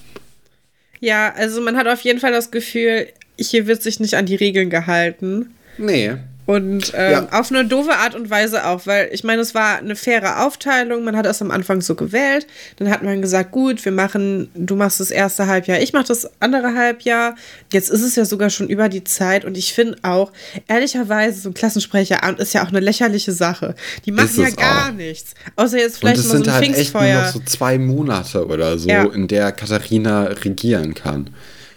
[1.00, 4.34] Ja, also man hat auf jeden Fall das Gefühl, hier wird sich nicht an die
[4.34, 5.54] Regeln gehalten.
[5.78, 6.16] Nee.
[6.48, 7.28] Und ähm, ja.
[7.30, 11.04] auf eine doofe Art und Weise auch, weil ich meine, es war eine faire Aufteilung.
[11.04, 12.46] Man hat das am Anfang so gewählt.
[12.76, 16.26] Dann hat man gesagt, gut, wir machen, du machst das erste Halbjahr, ich mach das
[16.40, 17.34] andere Halbjahr.
[17.70, 20.32] Jetzt ist es ja sogar schon über die Zeit und ich finde auch,
[20.68, 23.74] ehrlicherweise, so ein Klassensprecheramt ist ja auch eine lächerliche Sache.
[24.06, 24.92] Die machen ja gar auch.
[24.94, 25.34] nichts.
[25.54, 27.04] Außer jetzt vielleicht mal so ein halt Pfingstfeuer.
[27.04, 29.04] Echt nur noch so zwei Monate oder so, ja.
[29.04, 31.28] in der Katharina regieren kann.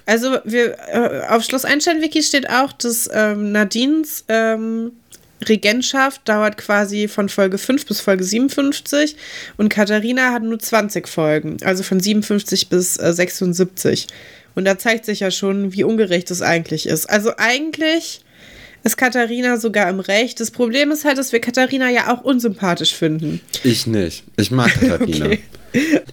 [0.05, 4.91] Also wir äh, auf Schloss Einstein-Wiki steht auch, dass ähm, Nadines ähm,
[5.47, 9.15] Regentschaft dauert quasi von Folge 5 bis Folge 57
[9.57, 14.07] und Katharina hat nur 20 Folgen, also von 57 bis äh, 76.
[14.53, 17.09] Und da zeigt sich ja schon, wie ungerecht es eigentlich ist.
[17.09, 18.21] Also eigentlich
[18.83, 20.39] ist Katharina sogar im Recht.
[20.39, 23.39] Das Problem ist halt, dass wir Katharina ja auch unsympathisch finden.
[23.63, 24.23] Ich nicht.
[24.37, 25.25] Ich mag Katharina.
[25.27, 25.39] okay.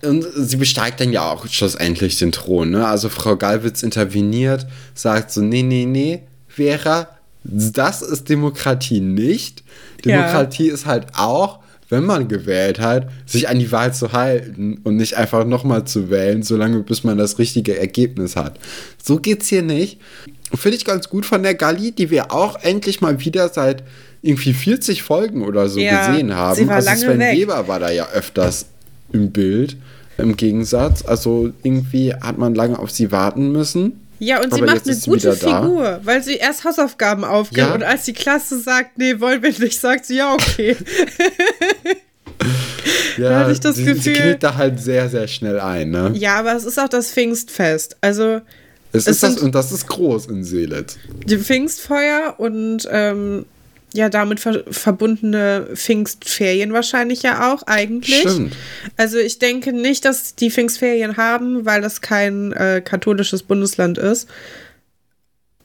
[0.02, 2.70] Und sie besteigt dann ja auch schlussendlich den Thron.
[2.70, 2.86] Ne?
[2.86, 7.08] Also Frau Gallwitz interveniert, sagt so, nee, nee, nee, Vera,
[7.44, 9.62] das ist Demokratie nicht.
[10.04, 10.74] Demokratie ja.
[10.74, 15.14] ist halt auch, wenn man gewählt hat, sich an die Wahl zu halten und nicht
[15.14, 18.58] einfach nochmal zu wählen, solange bis man das richtige Ergebnis hat.
[19.02, 19.98] So geht's hier nicht.
[20.54, 23.84] Finde ich ganz gut von der Galli, die wir auch endlich mal wieder seit
[24.22, 26.56] irgendwie 40 Folgen oder so ja, gesehen haben.
[26.56, 27.36] Sie war also lange Sven weg.
[27.36, 28.66] Weber war da ja öfters
[29.12, 29.76] im Bild
[30.18, 31.04] im Gegensatz.
[31.04, 34.00] Also irgendwie hat man lange auf sie warten müssen.
[34.20, 36.00] Ja, und sie macht eine gute Figur, da.
[36.02, 37.74] weil sie erst Hausaufgaben aufgibt ja.
[37.74, 40.76] und als die Klasse sagt, nee, wollen wir nicht, sagt sie, ja, okay.
[43.16, 44.02] ja, da hatte ich das sie, Gefühl.
[44.02, 46.10] Sie kniet da halt sehr, sehr schnell ein, ne?
[46.14, 47.96] Ja, aber es ist auch das Pfingstfest.
[48.00, 48.40] Also.
[48.90, 50.96] Es, es ist das, und das ist groß in Seelet.
[51.26, 53.44] Die Pfingstfeuer und ähm,
[53.94, 58.20] ja damit ver verbundene Pfingstferien wahrscheinlich ja auch eigentlich.
[58.20, 58.55] Stimmt.
[58.96, 64.29] Also ich denke nicht, dass die Pfingstferien haben, weil das kein äh, katholisches Bundesland ist.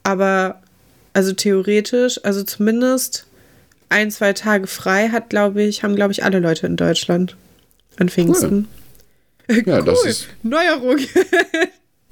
[0.02, 0.62] Aber
[1.12, 3.26] also theoretisch, also zumindest
[3.88, 7.36] ein, zwei Tage frei hat, glaube ich, haben, glaube ich, alle Leute in Deutschland
[7.96, 8.68] an Pfingsten.
[9.46, 9.62] Cool.
[9.66, 9.84] Ja, cool.
[9.84, 10.28] das ist.
[10.42, 10.96] Neuerung.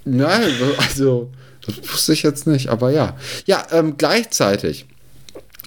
[0.04, 1.30] Nein, also,
[1.64, 3.16] das wusste ich jetzt nicht, aber ja.
[3.46, 4.84] Ja, ähm, gleichzeitig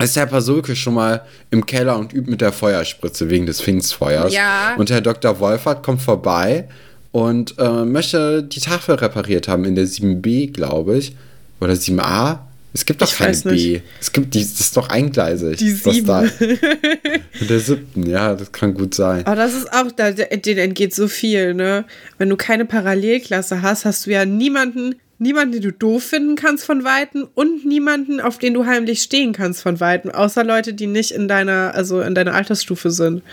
[0.03, 4.33] ist Herr Pasulke schon mal im Keller und übt mit der Feuerspritze wegen des Pfingstfeuers.
[4.33, 4.75] Ja.
[4.75, 5.39] Und Herr Dr.
[5.39, 6.67] Wolfert kommt vorbei
[7.11, 11.15] und äh, möchte die Tafel repariert haben in der 7b, glaube ich.
[11.61, 12.39] Oder 7a.
[12.73, 13.79] Es gibt doch ich keine B.
[14.01, 15.55] Es gibt die, das ist doch eingleisig.
[15.55, 16.05] Die 7.
[16.05, 16.23] Da,
[17.39, 19.25] in der siebten, ja, das kann gut sein.
[19.25, 21.85] Aber das ist auch, da, denen entgeht so viel, ne?
[22.17, 26.65] Wenn du keine Parallelklasse hast, hast du ja niemanden, niemanden, den du doof finden kannst
[26.65, 30.87] von Weitem und niemanden, auf den du heimlich stehen kannst von Weitem, außer Leute, die
[30.87, 33.23] nicht in deiner, also in deiner Altersstufe sind.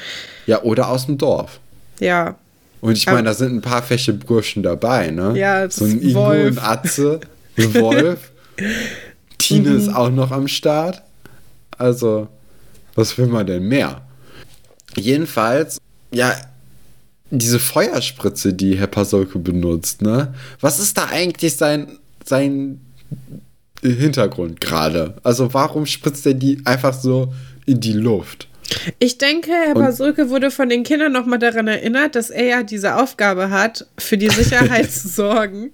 [0.46, 1.60] Ja, oder aus dem Dorf.
[2.00, 2.36] Ja.
[2.80, 5.38] Und ich meine, da sind ein paar fesche Burschen dabei, ne?
[5.38, 7.20] Ja, so ein Ingo und Atze,
[7.56, 8.32] ein Wolf.
[9.38, 9.76] Tine mhm.
[9.76, 11.02] ist auch noch am Start.
[11.78, 12.28] Also,
[12.94, 14.02] was will man denn mehr?
[14.96, 15.78] Jedenfalls,
[16.12, 16.34] ja,
[17.38, 20.34] diese Feuerspritze, die Herr Pasolke benutzt, ne?
[20.60, 22.80] Was ist da eigentlich sein, sein
[23.82, 25.14] Hintergrund gerade?
[25.22, 27.32] Also warum spritzt er die einfach so
[27.64, 28.48] in die Luft?
[28.98, 32.96] Ich denke, Herr Pasulke wurde von den Kindern nochmal daran erinnert, dass er ja diese
[32.96, 35.72] Aufgabe hat, für die Sicherheit zu sorgen.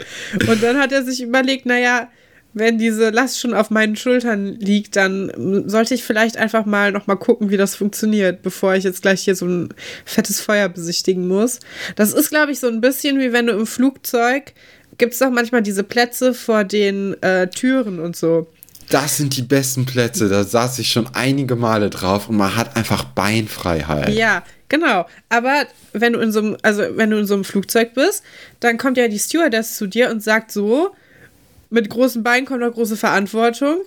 [0.48, 2.08] Und dann hat er sich überlegt, naja,
[2.54, 7.06] wenn diese Last schon auf meinen Schultern liegt, dann sollte ich vielleicht einfach mal noch
[7.06, 11.28] mal gucken, wie das funktioniert, bevor ich jetzt gleich hier so ein fettes Feuer besichtigen
[11.28, 11.60] muss.
[11.96, 14.54] Das ist, glaube ich, so ein bisschen wie wenn du im Flugzeug
[14.98, 18.48] gibt es doch manchmal diese Plätze vor den äh, Türen und so.
[18.90, 20.28] Das sind die besten Plätze.
[20.28, 24.14] Da saß ich schon einige Male drauf und man hat einfach Beinfreiheit.
[24.14, 25.06] Ja, genau.
[25.28, 28.22] Aber wenn du in so einem, also wenn du in so einem Flugzeug bist,
[28.60, 30.90] dann kommt ja die Stewardess zu dir und sagt so,
[31.70, 33.80] mit großen Beinen kommt auch große Verantwortung.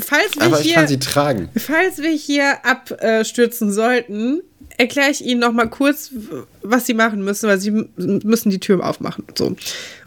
[0.00, 1.48] Falls wir Aber ich hier, kann sie tragen.
[1.56, 4.42] Falls wir hier abstürzen sollten,
[4.76, 6.10] erkläre ich Ihnen noch mal kurz,
[6.62, 9.24] was Sie machen müssen, weil Sie müssen die Tür aufmachen.
[9.36, 9.56] So.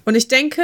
[0.06, 0.62] Und ich denke,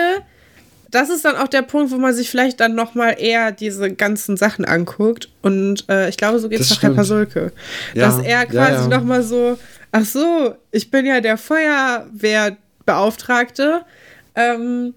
[0.91, 3.91] das ist dann auch der Punkt, wo man sich vielleicht dann noch mal eher diese
[3.91, 5.29] ganzen Sachen anguckt.
[5.41, 7.51] Und äh, ich glaube, so geht es nach Herr Pasulke.
[7.93, 8.87] Ja, dass er quasi ja, ja.
[8.87, 9.57] noch mal so,
[9.91, 13.81] ach so, ich bin ja der Feuerwehrbeauftragte.
[14.35, 14.93] Ähm,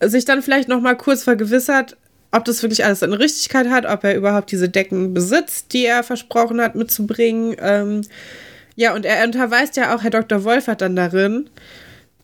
[0.00, 1.96] sich dann vielleicht noch mal kurz vergewissert,
[2.32, 6.02] ob das wirklich alles eine Richtigkeit hat, ob er überhaupt diese Decken besitzt, die er
[6.02, 7.56] versprochen hat mitzubringen.
[7.60, 8.02] Ähm,
[8.74, 10.44] ja, und er unterweist ja auch Herr Dr.
[10.44, 11.48] Wolfert dann darin,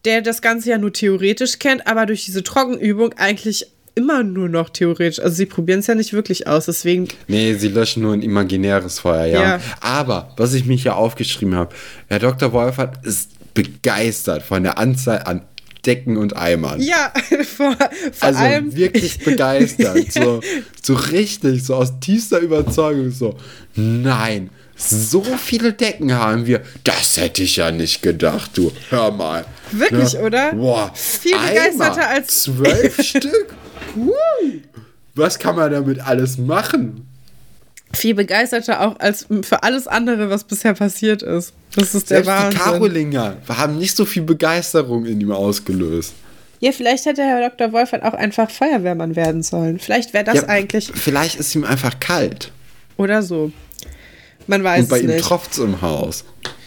[0.04, 4.70] der das Ganze ja nur theoretisch kennt, aber durch diese Trockenübung eigentlich immer nur noch
[4.70, 5.20] theoretisch.
[5.20, 7.08] Also sie probieren es ja nicht wirklich aus, deswegen.
[7.28, 9.42] Nee, sie löschen nur ein imaginäres Feuer, ja.
[9.42, 9.60] ja.
[9.80, 11.74] Aber, was ich mich hier aufgeschrieben habe,
[12.08, 12.52] Herr Dr.
[12.52, 15.42] Wolfert ist begeistert von der Anzahl an
[15.86, 16.80] Decken und Eimern.
[16.80, 17.12] Ja,
[17.56, 17.78] vor, vor
[18.20, 18.74] also allem.
[18.76, 20.12] wirklich begeistert.
[20.12, 20.40] so,
[20.82, 23.10] so richtig, so aus tiefster Überzeugung.
[23.10, 23.36] So,
[23.74, 26.62] nein, so viele Decken haben wir.
[26.84, 28.72] Das hätte ich ja nicht gedacht, du.
[28.90, 29.44] Hör mal.
[29.70, 30.20] Wirklich, ne?
[30.20, 30.52] oder?
[30.52, 30.92] Boah.
[30.94, 32.42] Viel begeisterter als.
[32.42, 33.54] Zwölf Stück?
[35.14, 37.06] Was kann man damit alles machen?
[37.94, 41.52] Viel begeisterter auch als für alles andere, was bisher passiert ist.
[41.74, 42.50] Das ist der Selbst Wahnsinn.
[42.50, 46.14] Die Karolinger haben nicht so viel Begeisterung in ihm ausgelöst.
[46.60, 47.72] Ja, vielleicht hätte Herr Dr.
[47.72, 49.78] Wolfert auch einfach Feuerwehrmann werden sollen.
[49.78, 50.92] Vielleicht wäre das ja, eigentlich.
[50.94, 52.52] Vielleicht ist ihm einfach kalt.
[52.96, 53.50] Oder so.
[54.46, 55.16] Man weiß Und bei es nicht.
[55.16, 56.24] ihm tropft es im Haus.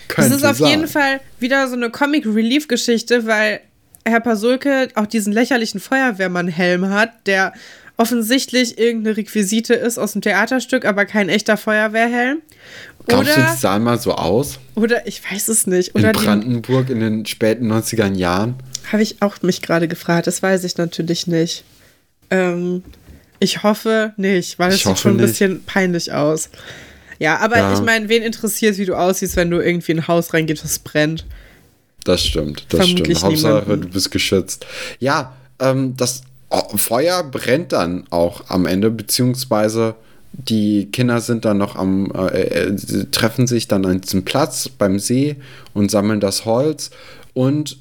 [0.08, 0.70] Könnte es ist auf sein.
[0.70, 3.62] jeden Fall wieder so eine Comic-Relief-Geschichte, weil
[4.06, 7.54] Herr Pasulke auch diesen lächerlichen Feuerwehrmann-Helm hat, der
[7.98, 12.42] offensichtlich irgendeine Requisite ist aus dem Theaterstück, aber kein echter Feuerwehrhelm.
[13.08, 14.60] Glaubst du, die sahen mal so aus?
[14.76, 15.96] Oder ich weiß es nicht.
[15.96, 18.56] Oder in Brandenburg in den späten 90er Jahren?
[18.92, 20.28] Habe ich auch mich gerade gefragt.
[20.28, 21.64] Das weiß ich natürlich nicht.
[22.32, 22.84] Ähm,
[23.40, 25.28] ich hoffe nicht, weil es sieht schon ein nicht.
[25.28, 26.50] bisschen peinlich aus.
[27.20, 27.74] Ja, aber ja.
[27.74, 30.80] ich meine, wen interessiert, wie du aussiehst, wenn du irgendwie in ein Haus reingehst, das
[30.80, 31.26] brennt?
[32.04, 33.34] Das stimmt, das Vermutlich stimmt.
[33.34, 33.82] Hauptsache, niemanden.
[33.82, 34.66] du bist geschützt.
[35.00, 36.24] Ja, ähm, das
[36.76, 39.96] Feuer brennt dann auch am Ende, beziehungsweise
[40.34, 45.00] die Kinder sind dann noch am, äh, äh treffen sich dann an diesem Platz beim
[45.00, 45.38] See
[45.74, 46.92] und sammeln das Holz.
[47.34, 47.78] Und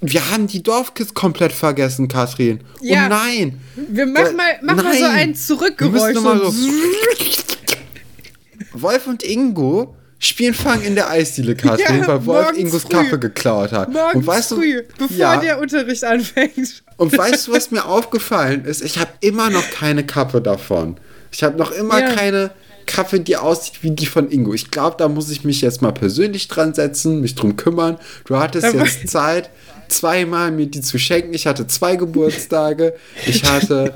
[0.00, 2.60] wir haben die Dorfkids komplett vergessen, Kathrin.
[2.80, 3.06] Oh ja.
[3.06, 3.60] Oh nein!
[3.88, 6.14] Wir machen äh, mal, mach mal so ein Zurückgeräusch.
[6.14, 6.52] Wir mal so
[8.72, 12.88] Wolf und Ingo spielen Fang in der Eisdiele, Kathrin, ja, weil Wolf Ingos früh.
[12.90, 13.92] Kappe geklaut hat.
[13.92, 15.36] Morgens und weißt früh, du, bevor ja.
[15.36, 16.82] der Unterricht anfängt.
[16.96, 18.82] Und weißt du, was mir aufgefallen ist?
[18.82, 20.96] Ich habe immer noch keine Kappe davon.
[21.30, 22.14] Ich habe noch immer ja.
[22.14, 22.50] keine
[22.86, 24.54] Kappe, die aussieht wie die von Ingo.
[24.54, 27.98] Ich glaube, da muss ich mich jetzt mal persönlich dran setzen, mich drum kümmern.
[28.24, 29.50] Du hattest jetzt Zeit,
[29.88, 31.34] zweimal mir die zu schenken.
[31.34, 32.94] Ich hatte zwei Geburtstage.
[33.26, 33.94] Ich hatte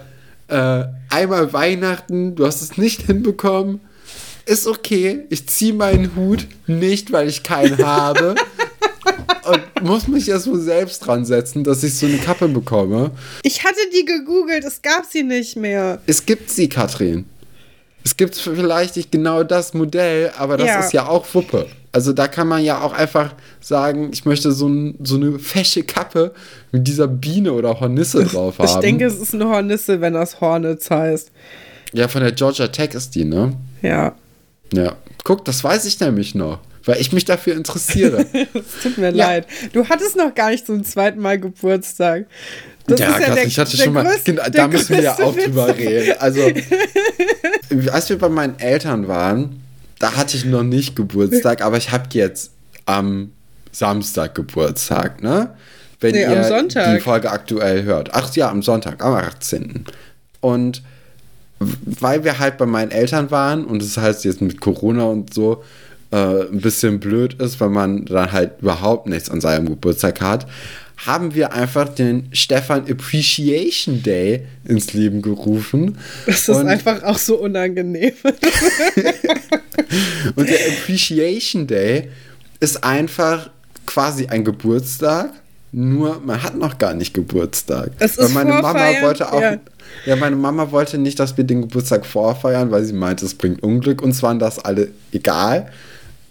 [0.48, 2.34] äh, einmal Weihnachten.
[2.34, 3.80] Du hast es nicht hinbekommen.
[4.50, 5.26] Ist okay.
[5.30, 8.34] Ich ziehe meinen Hut nicht, weil ich keinen habe.
[9.46, 13.12] und muss mich erst wohl selbst dran setzen, dass ich so eine Kappe bekomme.
[13.44, 16.00] Ich hatte die gegoogelt, es gab sie nicht mehr.
[16.06, 17.26] Es gibt sie, Katrin.
[18.02, 20.80] Es gibt vielleicht nicht genau das Modell, aber das ja.
[20.80, 21.66] ist ja auch Wuppe.
[21.92, 25.84] Also da kann man ja auch einfach sagen, ich möchte so, ein, so eine fesche
[25.84, 26.34] Kappe
[26.72, 28.66] mit dieser Biene oder Hornisse drauf haben.
[28.66, 31.30] Ich denke, es ist eine Hornisse, wenn das Hornets heißt.
[31.92, 33.52] Ja, von der Georgia Tech ist die, ne?
[33.82, 34.16] Ja.
[34.72, 34.96] Ja.
[35.24, 38.26] Guck, das weiß ich nämlich noch weil ich mich dafür interessiere.
[38.34, 39.26] Es tut mir ja.
[39.26, 39.46] leid.
[39.72, 42.26] Du hattest noch gar nicht zum zweiten Mal Geburtstag.
[42.86, 44.04] Das ja, ja der, ich hatte schon mal.
[44.04, 45.44] Größte, genau, da müssen wir ja auch Witz.
[45.44, 46.14] drüber reden.
[46.18, 46.40] Also,
[47.92, 49.62] als wir bei meinen Eltern waren,
[49.98, 52.52] da hatte ich noch nicht Geburtstag, aber ich habe jetzt
[52.86, 53.32] am
[53.70, 55.54] Samstag Geburtstag, ne?
[56.00, 58.14] Wenn nee, ihr die Folge aktuell hört.
[58.14, 59.84] Ach ja, am Sonntag, am 18.
[60.40, 60.82] Und
[61.60, 65.62] weil wir halt bei meinen Eltern waren und das heißt jetzt mit Corona und so,
[66.10, 70.46] äh, ein bisschen blöd ist, weil man dann halt überhaupt nichts an seinem Geburtstag hat,
[71.06, 75.98] haben wir einfach den Stefan Appreciation Day ins Leben gerufen.
[76.26, 78.12] Das ist und einfach auch so unangenehm.
[80.36, 82.08] und der Appreciation Day
[82.60, 83.50] ist einfach
[83.86, 85.32] quasi ein Geburtstag,
[85.72, 87.92] nur man hat noch gar nicht Geburtstag.
[87.98, 89.40] Es ist weil meine Mama wollte auch.
[89.40, 89.58] Ja.
[90.06, 90.16] Ja.
[90.16, 94.02] meine Mama wollte nicht, dass wir den Geburtstag vorfeiern, weil sie meinte, es bringt Unglück.
[94.02, 95.70] Uns waren das alle egal.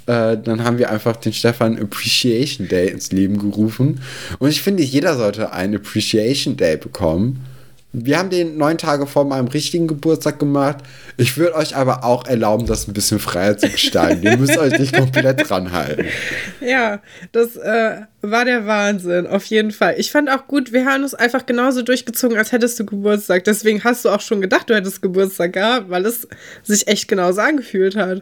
[0.06, 4.02] Äh, dann haben wir einfach den Stefan Appreciation Day ins Leben gerufen.
[4.39, 7.45] Und ich finde, jeder sollte einen Appreciation Day bekommen.
[7.91, 10.78] Wir haben den neun Tage vor meinem richtigen Geburtstag gemacht.
[11.17, 14.21] Ich würde euch aber auch erlauben, das ein bisschen freier zu gestalten.
[14.21, 16.06] Ihr müsst euch nicht komplett dran halten.
[16.62, 16.99] Ja,
[17.32, 19.95] das äh, war der Wahnsinn, auf jeden Fall.
[19.97, 23.45] Ich fand auch gut, wir haben es einfach genauso durchgezogen, als hättest du Geburtstag.
[23.45, 26.28] Deswegen hast du auch schon gedacht, du hättest Geburtstag gehabt, weil es
[26.63, 28.21] sich echt genauso angefühlt hat.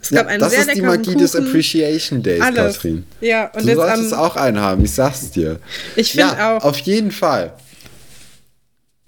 [0.00, 1.18] Es gab ja, einen das sehr ist die Magie Kuchen.
[1.18, 2.74] des Appreciation Days, Alles.
[2.74, 3.04] Katrin.
[3.20, 5.58] Ja, und du solltest auch einen haben, ich sag's dir.
[5.96, 6.64] Ich finde ja, auch.
[6.64, 7.52] Auf jeden Fall.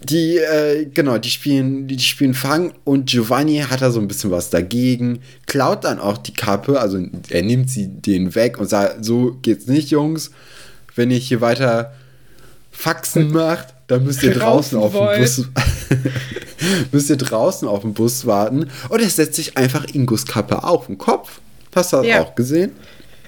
[0.02, 4.08] Die, äh, genau, die spielen, die, die spielen Fang und Giovanni hat da so ein
[4.08, 8.68] bisschen was dagegen, klaut dann auch die Kappe, also er nimmt sie den weg und
[8.68, 10.30] sagt, so geht's nicht, Jungs.
[10.94, 11.92] Wenn ihr hier weiter
[12.70, 15.46] Faxen macht, dann müsst ihr draußen auf dem Bus
[16.92, 18.70] müsst ihr draußen auf dem Bus warten.
[18.88, 21.40] Und er setzt sich einfach Ingos Kappe auf den Kopf.
[21.74, 22.22] Hast du das ja.
[22.22, 22.72] auch gesehen?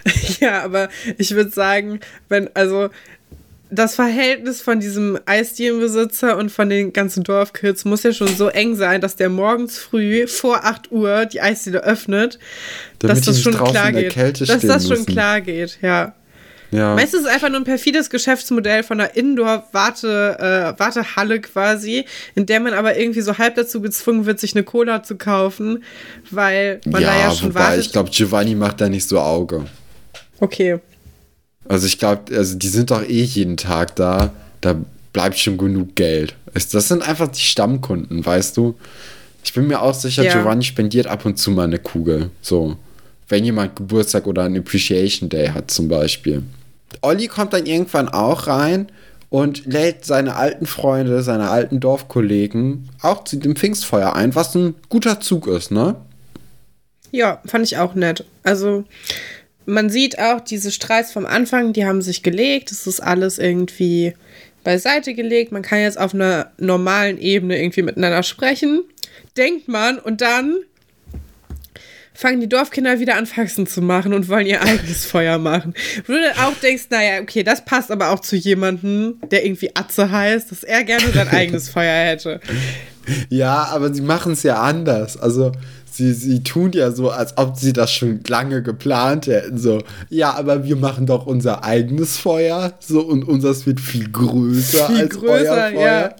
[0.40, 2.90] Ja, aber ich würde sagen, wenn, also
[3.72, 8.76] das Verhältnis von diesem Eisdielenbesitzer und von den ganzen Dorfkids muss ja schon so eng
[8.76, 12.38] sein, dass der morgens früh vor 8 Uhr die Eisdiele öffnet,
[12.98, 14.14] Damit dass das schon klar geht.
[14.48, 16.14] Dass das schon klar geht, ja.
[16.70, 16.94] Ja.
[16.94, 22.60] Meistens ist es einfach nur ein perfides Geschäftsmodell von einer Indoor-Wartehalle äh, quasi, in der
[22.60, 25.84] man aber irgendwie so halb dazu gezwungen wird, sich eine Cola zu kaufen,
[26.30, 27.84] weil man ja, da ja schon wobei, wartet.
[27.86, 29.66] Ich glaube, Giovanni macht da nicht so Auge.
[30.40, 30.80] Okay.
[31.68, 34.32] Also ich glaube, also die sind doch eh jeden Tag da.
[34.60, 34.76] Da
[35.12, 36.34] bleibt schon genug Geld.
[36.54, 38.74] Das sind einfach die Stammkunden, weißt du?
[39.44, 40.32] Ich bin mir auch sicher, ja.
[40.32, 42.30] Giovanni spendiert ab und zu mal eine Kugel.
[42.40, 42.76] So.
[43.28, 46.42] Wenn jemand Geburtstag oder einen Appreciation Day hat, zum Beispiel.
[47.00, 48.88] Olli kommt dann irgendwann auch rein
[49.30, 54.74] und lädt seine alten Freunde, seine alten Dorfkollegen auch zu dem Pfingstfeuer ein, was ein
[54.90, 55.96] guter Zug ist, ne?
[57.10, 58.24] Ja, fand ich auch nett.
[58.42, 58.84] Also,
[59.66, 62.72] man sieht auch diese Streits vom Anfang, die haben sich gelegt.
[62.72, 64.14] Es ist alles irgendwie
[64.64, 65.52] beiseite gelegt.
[65.52, 68.82] Man kann jetzt auf einer normalen Ebene irgendwie miteinander sprechen.
[69.36, 70.56] Denkt man und dann
[72.14, 75.74] fangen die Dorfkinder wieder an, Faxen zu machen und wollen ihr eigenes Feuer machen.
[76.06, 79.74] Wo du dann auch denkst, naja, okay, das passt aber auch zu jemandem, der irgendwie
[79.74, 82.40] Atze heißt, dass er gerne sein eigenes Feuer hätte.
[83.30, 85.16] Ja, aber sie machen es ja anders.
[85.16, 85.52] Also
[85.92, 89.58] sie, sie tun ja so, als ob sie das schon lange geplant hätten.
[89.58, 92.72] So, ja, aber wir machen doch unser eigenes Feuer.
[92.80, 95.80] So, und unseres wird viel größer viel als größer, euer Feuer.
[95.80, 96.14] Ja.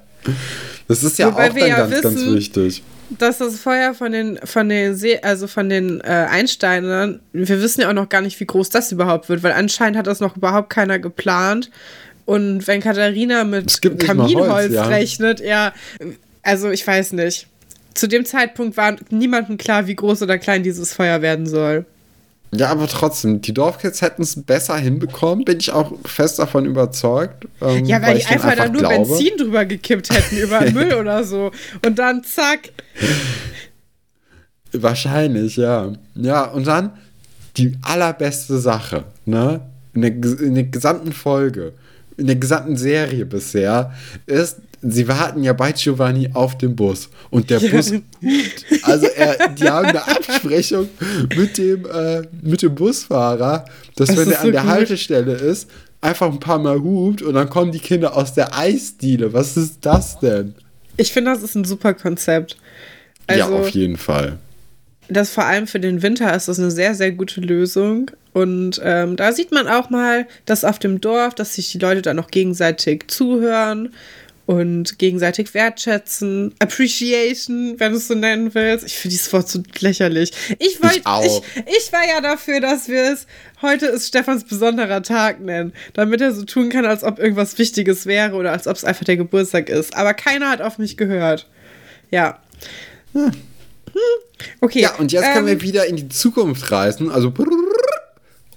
[0.88, 2.82] Das ist ja Wobei auch dann ja ganz, wissen, ganz wichtig.
[3.18, 7.82] Dass das Feuer von den, von den, See, also von den äh, Einsteinern, wir wissen
[7.82, 10.36] ja auch noch gar nicht, wie groß das überhaupt wird, weil anscheinend hat das noch
[10.36, 11.70] überhaupt keiner geplant.
[12.24, 14.86] Und wenn Katharina mit Kaminholz Holz, ja.
[14.86, 15.72] rechnet, ja,
[16.42, 17.48] also ich weiß nicht.
[17.94, 21.86] Zu dem Zeitpunkt war niemandem klar, wie groß oder klein dieses Feuer werden soll.
[22.54, 27.46] Ja, aber trotzdem, die Dorfkids hätten es besser hinbekommen, bin ich auch fest davon überzeugt.
[27.62, 29.08] Ähm, ja, weil, weil die einfach, einfach da nur glaube.
[29.08, 31.50] Benzin drüber gekippt hätten, über Müll oder so.
[31.84, 32.70] Und dann zack.
[34.72, 35.92] Wahrscheinlich, ja.
[36.14, 36.92] Ja, und dann
[37.56, 39.60] die allerbeste Sache, ne?
[39.94, 41.72] In der, in der gesamten Folge,
[42.16, 43.92] in der gesamten Serie bisher,
[44.26, 48.02] ist, sie warten ja bei Giovanni auf dem Bus und der Bus hupt.
[48.82, 50.88] Also er, die haben eine Absprechung
[51.36, 53.64] mit dem, äh, mit dem Busfahrer,
[53.96, 54.70] dass das wenn er so an der gut.
[54.70, 55.70] Haltestelle ist,
[56.00, 59.32] einfach ein paar Mal hupt und dann kommen die Kinder aus der Eisdiele.
[59.32, 60.54] Was ist das denn?
[60.96, 62.56] Ich finde, das ist ein super Konzept.
[63.26, 64.38] Also, ja, auf jeden Fall.
[65.12, 68.10] Das vor allem für den Winter ist das eine sehr, sehr gute Lösung.
[68.32, 72.02] Und ähm, da sieht man auch mal, dass auf dem Dorf, dass sich die Leute
[72.02, 73.92] dann noch gegenseitig zuhören
[74.46, 78.84] und gegenseitig wertschätzen, Appreciation, wenn du es so nennen willst.
[78.84, 80.32] Ich finde dieses Wort so lächerlich.
[80.58, 83.26] Ich, wollt, ich, ich, ich, war ja dafür, dass wir es
[83.60, 88.06] heute ist Stefans besonderer Tag nennen, damit er so tun kann, als ob irgendwas Wichtiges
[88.06, 89.94] wäre oder als ob es einfach der Geburtstag ist.
[89.94, 91.48] Aber keiner hat auf mich gehört.
[92.10, 92.40] Ja.
[93.12, 93.30] Hm.
[94.60, 94.80] Okay.
[94.80, 97.10] Ja, und jetzt ähm, können wir ähm, wieder in die Zukunft reisen.
[97.10, 97.32] Also.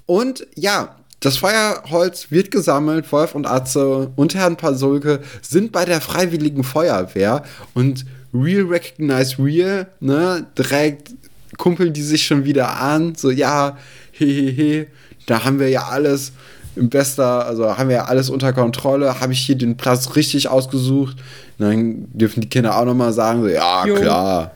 [0.05, 3.11] Und ja, das Feuerholz wird gesammelt.
[3.11, 7.43] Wolf und Atze und Herrn Pasulke sind bei der Freiwilligen Feuerwehr
[7.73, 11.13] und Real Recognize Real, ne, direkt
[11.57, 13.15] kumpeln die sich schon wieder an.
[13.15, 13.77] So, ja,
[14.11, 14.87] hehehe,
[15.25, 16.33] da haben wir ja alles
[16.75, 19.19] im bester, also haben wir ja alles unter Kontrolle.
[19.21, 21.17] Habe ich hier den Platz richtig ausgesucht?
[21.57, 23.95] Und dann dürfen die Kinder auch nochmal sagen, so, ja, jo.
[23.95, 24.51] klar,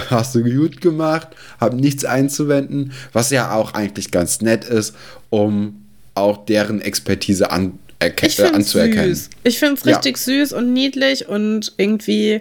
[0.10, 1.28] hast du gut gemacht,
[1.60, 4.94] hab nichts einzuwenden, was ja auch eigentlich ganz nett ist,
[5.30, 5.84] um
[6.14, 7.78] auch deren Expertise an,
[8.22, 9.14] ich äh, anzuerkennen.
[9.14, 9.30] Süß.
[9.44, 10.22] Ich finde es richtig ja.
[10.22, 12.40] süß und niedlich und irgendwie,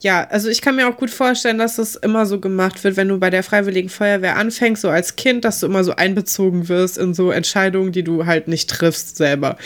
[0.00, 3.08] ja, also ich kann mir auch gut vorstellen, dass das immer so gemacht wird, wenn
[3.08, 6.98] du bei der Freiwilligen Feuerwehr anfängst, so als Kind, dass du immer so einbezogen wirst
[6.98, 9.56] in so Entscheidungen, die du halt nicht triffst selber.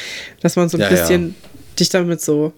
[0.41, 1.49] Dass man so ein ja, bisschen ja.
[1.79, 2.53] dich damit so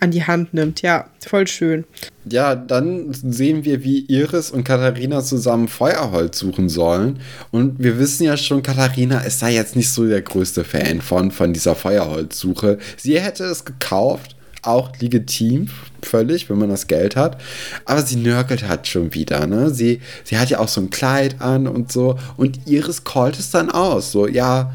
[0.00, 0.82] an die Hand nimmt.
[0.82, 1.84] Ja, voll schön.
[2.24, 7.20] Ja, dann sehen wir, wie Iris und Katharina zusammen Feuerholz suchen sollen.
[7.50, 11.30] Und wir wissen ja schon, Katharina ist da jetzt nicht so der größte Fan von,
[11.30, 12.78] von dieser Feuerholzsuche.
[12.96, 15.68] Sie hätte es gekauft, auch legitim,
[16.02, 17.40] völlig, wenn man das Geld hat.
[17.84, 19.70] Aber sie nörgelt halt schon wieder, ne?
[19.70, 22.18] Sie, sie hat ja auch so ein Kleid an und so.
[22.36, 24.12] Und Iris callt es dann aus.
[24.12, 24.72] So, ja,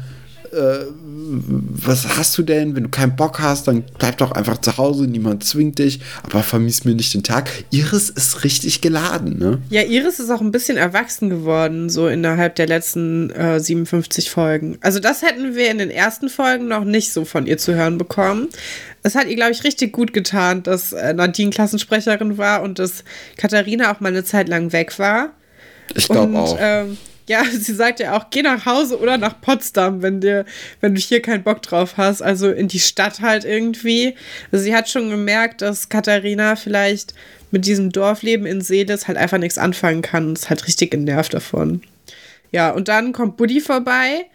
[0.56, 2.74] äh, was hast du denn?
[2.74, 6.42] Wenn du keinen Bock hast, dann bleib doch einfach zu Hause, niemand zwingt dich, aber
[6.42, 7.50] vermiss mir nicht den Tag.
[7.70, 9.58] Iris ist richtig geladen, ne?
[9.70, 14.78] Ja, Iris ist auch ein bisschen erwachsen geworden, so innerhalb der letzten äh, 57 Folgen.
[14.80, 17.98] Also das hätten wir in den ersten Folgen noch nicht so von ihr zu hören
[17.98, 18.48] bekommen.
[19.02, 23.04] Es hat ihr, glaube ich, richtig gut getan, dass äh, Nadine Klassensprecherin war und dass
[23.36, 25.30] Katharina auch mal eine Zeit lang weg war.
[25.94, 26.56] Ich glaube auch.
[26.58, 26.96] Ähm,
[27.28, 30.44] ja, sie sagt ja auch, geh nach Hause oder nach Potsdam, wenn dir,
[30.80, 32.22] wenn du hier keinen Bock drauf hast.
[32.22, 34.14] Also in die Stadt halt irgendwie.
[34.52, 37.14] Also sie hat schon gemerkt, dass Katharina vielleicht
[37.50, 41.34] mit diesem Dorfleben in Seeles halt einfach nichts anfangen kann und ist halt richtig genervt
[41.34, 41.82] davon.
[42.52, 44.26] Ja, und dann kommt Buddy vorbei,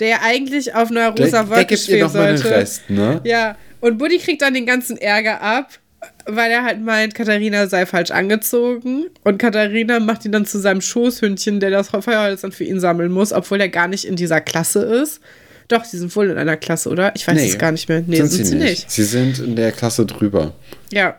[0.00, 2.50] der ja eigentlich auf einer rosa Wolke stehen sollte.
[2.50, 3.20] Rest, ne?
[3.24, 5.78] Ja, und Buddy kriegt dann den ganzen Ärger ab
[6.26, 9.06] weil er halt meint, Katharina sei falsch angezogen.
[9.24, 13.10] Und Katharina macht ihn dann zu seinem Schoßhündchen, der das Feuerholz dann für ihn sammeln
[13.10, 15.20] muss, obwohl er gar nicht in dieser Klasse ist.
[15.68, 17.14] Doch, sie sind wohl in einer Klasse, oder?
[17.14, 18.02] Ich weiß nee, es gar nicht mehr.
[18.06, 18.68] Nee, sind, sind sie, nicht.
[18.68, 18.90] nicht.
[18.90, 20.52] Sie sind in der Klasse drüber.
[20.92, 21.18] Ja.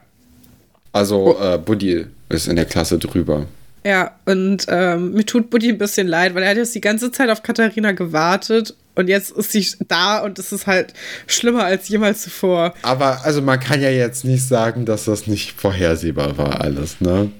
[0.91, 1.43] Also, oh.
[1.43, 3.45] äh, Buddy ist in der Klasse drüber.
[3.83, 7.11] Ja, und ähm, mir tut Buddy ein bisschen leid, weil er hat jetzt die ganze
[7.11, 10.93] Zeit auf Katharina gewartet und jetzt ist sie da und es ist halt
[11.27, 12.73] schlimmer als jemals zuvor.
[12.81, 17.31] Aber also man kann ja jetzt nicht sagen, dass das nicht vorhersehbar war alles, ne?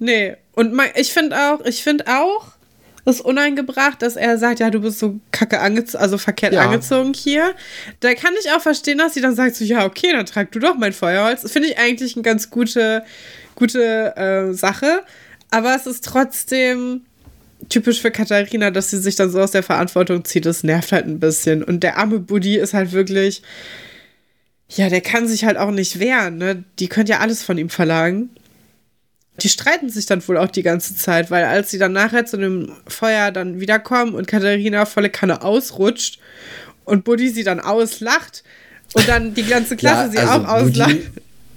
[0.00, 2.52] Nee, und man, ich finde auch, ich finde auch,
[3.04, 6.62] ist uneingebracht, dass er sagt, ja, du bist so kacke angezogen, also verkehrt ja.
[6.62, 7.54] angezogen hier.
[8.00, 10.58] Da kann ich auch verstehen, dass sie dann sagt, so, ja, okay, dann trag du
[10.58, 11.42] doch mein Feuerholz.
[11.42, 13.04] Das finde ich eigentlich eine ganz gute,
[13.54, 15.02] gute äh, Sache.
[15.50, 17.02] Aber es ist trotzdem
[17.68, 20.46] typisch für Katharina, dass sie sich dann so aus der Verantwortung zieht.
[20.46, 21.62] Das nervt halt ein bisschen.
[21.62, 23.42] Und der arme Buddy ist halt wirklich,
[24.68, 26.38] ja, der kann sich halt auch nicht wehren.
[26.38, 26.64] Ne?
[26.78, 28.30] Die könnt ja alles von ihm verlangen.
[29.42, 32.36] Die streiten sich dann wohl auch die ganze Zeit, weil als sie dann nachher zu
[32.36, 36.18] dem Feuer dann wiederkommen und Katharina volle Kanne ausrutscht
[36.84, 38.44] und Buddy sie dann auslacht
[38.92, 40.96] und dann die ganze Klasse ja, also sie auch auslacht.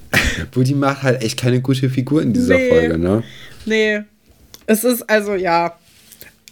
[0.51, 3.23] Buddy macht halt echt keine gute Figur in dieser nee, Folge, ne?
[3.65, 4.03] Nee.
[4.65, 5.77] Es ist also, ja.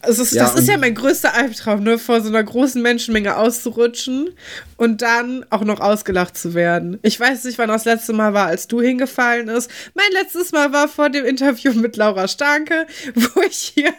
[0.03, 3.38] Es ist, ja, das ist ja mein größter Albtraum, ne, vor so einer großen Menschenmenge
[3.38, 4.32] auszurutschen
[4.78, 6.97] und dann auch noch ausgelacht zu werden.
[7.03, 9.70] Ich weiß nicht, wann das letzte Mal war, als du hingefallen ist.
[9.93, 13.93] Mein letztes Mal war vor dem Interview mit Laura Starke, wo ich hier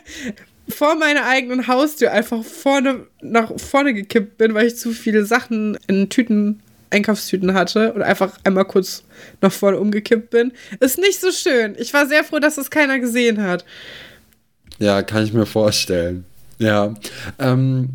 [0.68, 5.78] vor meiner eigenen Haustür einfach vorne nach vorne gekippt bin, weil ich zu viele Sachen
[5.86, 6.62] in Tüten
[6.92, 9.02] Einkaufstüten hatte und einfach einmal kurz
[9.40, 10.52] nach vorne umgekippt bin.
[10.80, 11.74] Ist nicht so schön.
[11.78, 13.64] Ich war sehr froh, dass es keiner gesehen hat.
[14.78, 16.24] Ja, kann ich mir vorstellen.
[16.58, 16.94] Ja.
[17.38, 17.90] Ähm,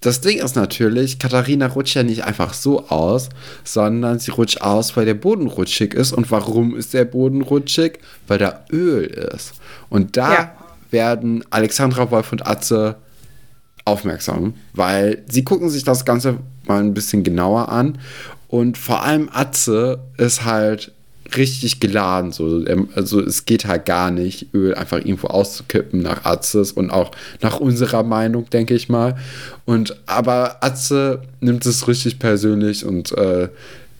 [0.00, 3.28] das Ding ist natürlich, Katharina rutscht ja nicht einfach so aus,
[3.64, 6.12] sondern sie rutscht aus, weil der Boden rutschig ist.
[6.12, 7.98] Und warum ist der Boden rutschig?
[8.26, 9.52] Weil da Öl ist.
[9.90, 10.56] Und da ja.
[10.90, 12.96] werden Alexandra Wolf und Atze
[13.84, 17.98] aufmerksam, weil sie gucken sich das Ganze mal ein bisschen genauer an.
[18.48, 20.92] Und vor allem Atze ist halt
[21.36, 22.32] richtig geladen.
[22.32, 22.64] So.
[22.94, 27.60] Also es geht halt gar nicht, Öl einfach irgendwo auszukippen nach Atzes und auch nach
[27.60, 29.16] unserer Meinung, denke ich mal.
[29.64, 33.48] Und aber Atze nimmt es richtig persönlich und äh,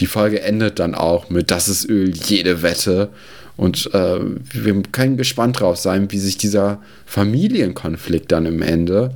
[0.00, 3.10] die Folge endet dann auch mit Das ist Öl, jede Wette.
[3.56, 4.18] Und äh,
[4.52, 9.12] wir können gespannt drauf sein, wie sich dieser Familienkonflikt dann im Ende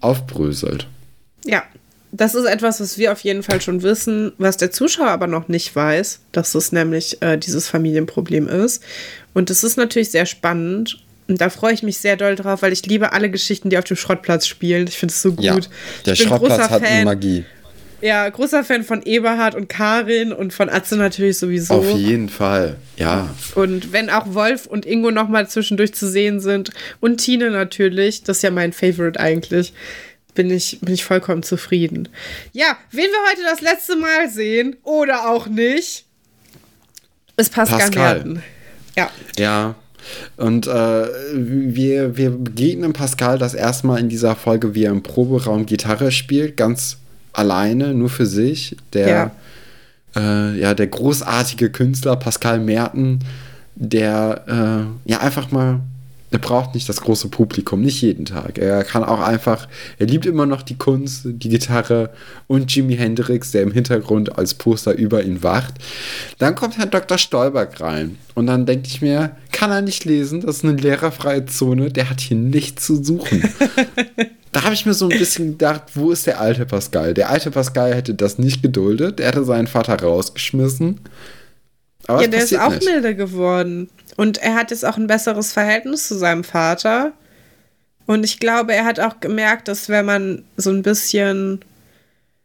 [0.00, 0.86] aufbröselt.
[1.44, 1.62] Ja,
[2.12, 5.48] das ist etwas, was wir auf jeden Fall schon wissen, was der Zuschauer aber noch
[5.48, 8.82] nicht weiß, dass es nämlich äh, dieses Familienproblem ist.
[9.34, 10.98] Und das ist natürlich sehr spannend.
[11.28, 13.84] Und da freue ich mich sehr doll drauf, weil ich liebe alle Geschichten, die auf
[13.84, 14.86] dem Schrottplatz spielen.
[14.88, 15.44] Ich finde es so gut.
[15.44, 15.58] Ja,
[16.06, 17.04] der Schrottplatz hat Fan.
[17.04, 17.44] Magie.
[18.00, 21.74] Ja, großer Fan von Eberhard und Karin und von Atze natürlich sowieso.
[21.74, 23.34] Auf jeden Fall, ja.
[23.56, 28.38] Und wenn auch Wolf und Ingo nochmal zwischendurch zu sehen sind und Tine natürlich, das
[28.38, 29.72] ist ja mein Favorite eigentlich,
[30.34, 32.08] bin ich, bin ich vollkommen zufrieden.
[32.52, 36.04] Ja, wen wir heute das letzte Mal sehen oder auch nicht,
[37.36, 38.14] ist Pascal, Pascal.
[38.14, 38.42] Merten.
[38.96, 39.10] Ja.
[39.36, 39.74] Ja.
[40.36, 40.70] Und äh,
[41.32, 46.10] wir, wir begegnen Pascal das erste Mal in dieser Folge, wie er im Proberaum Gitarre
[46.10, 46.98] spielt, ganz
[47.32, 48.76] alleine, nur für sich.
[48.92, 49.30] Der, ja.
[50.16, 53.20] Äh, ja, der großartige Künstler Pascal Merten,
[53.74, 55.80] der äh, ja einfach mal
[56.30, 58.58] er braucht nicht das große Publikum, nicht jeden Tag.
[58.58, 59.66] Er kann auch einfach,
[59.98, 62.10] er liebt immer noch die Kunst, die Gitarre
[62.46, 65.74] und Jimi Hendrix, der im Hintergrund als Poster über ihn wacht.
[66.38, 67.16] Dann kommt Herr Dr.
[67.16, 71.46] Stolberg rein und dann denke ich mir, kann er nicht lesen, das ist eine lehrerfreie
[71.46, 73.42] Zone, der hat hier nichts zu suchen.
[74.52, 77.14] da habe ich mir so ein bisschen gedacht, wo ist der alte Pascal?
[77.14, 81.00] Der alte Pascal hätte das nicht geduldet, er hätte seinen Vater rausgeschmissen.
[82.06, 82.84] Aber ja, der ist auch nicht.
[82.84, 83.90] milder geworden.
[84.18, 87.12] Und er hat jetzt auch ein besseres Verhältnis zu seinem Vater.
[88.04, 91.60] Und ich glaube, er hat auch gemerkt, dass wenn man so ein bisschen,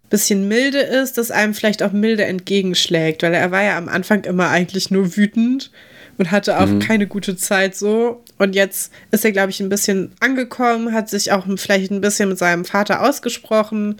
[0.07, 3.23] bisschen milde ist, dass einem vielleicht auch milde entgegenschlägt.
[3.23, 5.71] Weil er war ja am Anfang immer eigentlich nur wütend
[6.19, 6.77] und hatte auch mhm.
[6.77, 8.23] keine gute Zeit so.
[8.37, 12.29] Und jetzt ist er, glaube ich, ein bisschen angekommen, hat sich auch vielleicht ein bisschen
[12.29, 13.97] mit seinem Vater ausgesprochen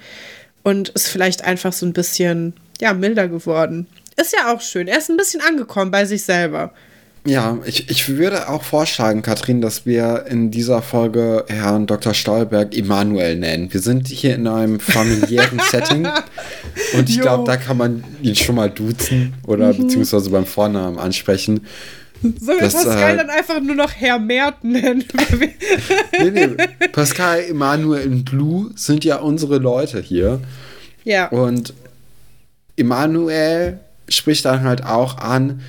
[0.62, 3.88] und ist vielleicht einfach so ein bisschen, ja, milder geworden.
[4.16, 4.88] Ist ja auch schön.
[4.88, 6.72] Er ist ein bisschen angekommen bei sich selber.
[7.26, 12.14] Ja, ich, ich würde auch vorschlagen, Katrin, dass wir in dieser Folge Herrn Dr.
[12.14, 13.72] Stolberg Emanuel nennen.
[13.72, 16.06] Wir sind hier in einem familiären Setting
[16.94, 19.84] und ich glaube, da kann man ihn schon mal duzen oder mhm.
[19.84, 21.66] beziehungsweise beim Vornamen ansprechen.
[22.22, 25.06] Sollen wir Pascal äh, dann einfach nur noch Herr Merten nennen?
[26.20, 26.88] nee, nee.
[26.92, 30.42] Pascal, Emanuel und Lou sind ja unsere Leute hier.
[31.06, 31.28] Ja.
[31.28, 31.74] Und
[32.76, 35.62] Emanuel spricht dann halt auch an,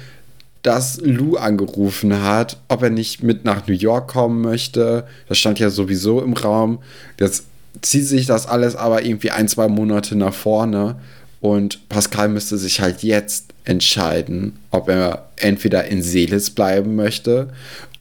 [0.65, 5.07] dass Lou angerufen hat, ob er nicht mit nach New York kommen möchte.
[5.29, 6.79] Das stand ja sowieso im Raum.
[7.21, 7.45] Jetzt
[7.83, 10.97] zieht sich das alles aber irgendwie ein, zwei Monate nach vorne.
[11.43, 17.51] Und Pascal müsste sich halt jetzt entscheiden, ob er entweder in Seelis bleiben möchte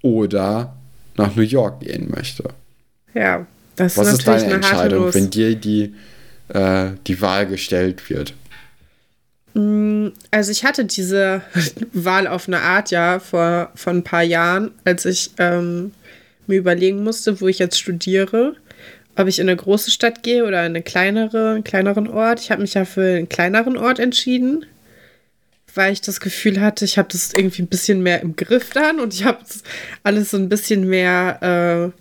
[0.01, 0.73] oder
[1.17, 2.45] nach New York gehen möchte.
[3.13, 3.45] Ja,
[3.75, 5.93] das Was ist, natürlich ist deine Entscheidung, wenn dir die,
[6.47, 8.33] äh, die Wahl gestellt wird?
[9.53, 9.92] Mm,
[10.31, 11.41] also ich hatte diese
[11.93, 15.91] Wahl auf eine Art ja vor, vor ein paar Jahren, als ich ähm,
[16.47, 18.55] mir überlegen musste, wo ich jetzt studiere,
[19.15, 22.39] ob ich in eine große Stadt gehe oder in eine kleinere, einen kleineren Ort.
[22.39, 24.65] Ich habe mich ja für einen kleineren Ort entschieden,
[25.75, 28.99] weil ich das Gefühl hatte, ich habe das irgendwie ein bisschen mehr im Griff dann
[28.99, 29.39] und ich habe
[30.03, 31.91] alles so ein bisschen mehr,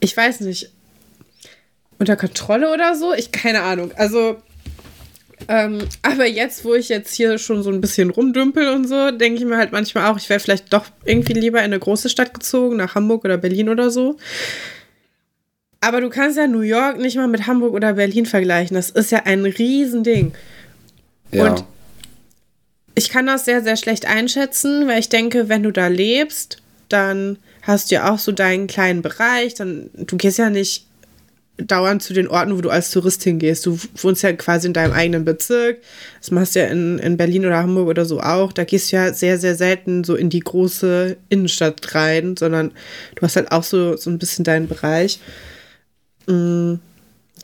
[0.00, 0.70] ich weiß nicht,
[2.00, 3.14] unter Kontrolle oder so.
[3.14, 3.92] Ich keine Ahnung.
[3.94, 4.42] Also,
[5.50, 9.40] ähm, aber jetzt, wo ich jetzt hier schon so ein bisschen rumdümpel und so, denke
[9.40, 12.32] ich mir halt manchmal auch, ich wäre vielleicht doch irgendwie lieber in eine große Stadt
[12.32, 14.16] gezogen, nach Hamburg oder Berlin oder so.
[15.80, 18.76] Aber du kannst ja New York nicht mal mit Hamburg oder Berlin vergleichen.
[18.76, 20.34] Das ist ja ein Riesending.
[21.32, 21.50] Ja.
[21.50, 21.64] Und
[22.94, 27.38] ich kann das sehr, sehr schlecht einschätzen, weil ich denke, wenn du da lebst, dann
[27.62, 29.54] hast du ja auch so deinen kleinen Bereich.
[29.54, 30.86] Dann, du gehst ja nicht
[31.66, 33.66] dauernd zu den Orten, wo du als Tourist hingehst.
[33.66, 35.78] Du wohnst ja quasi in deinem eigenen Bezirk.
[36.20, 38.52] Das machst du ja in, in Berlin oder Hamburg oder so auch.
[38.52, 42.72] Da gehst du ja sehr, sehr selten so in die große Innenstadt rein, sondern
[43.14, 45.20] du hast halt auch so, so ein bisschen deinen Bereich.
[46.26, 46.74] Mm.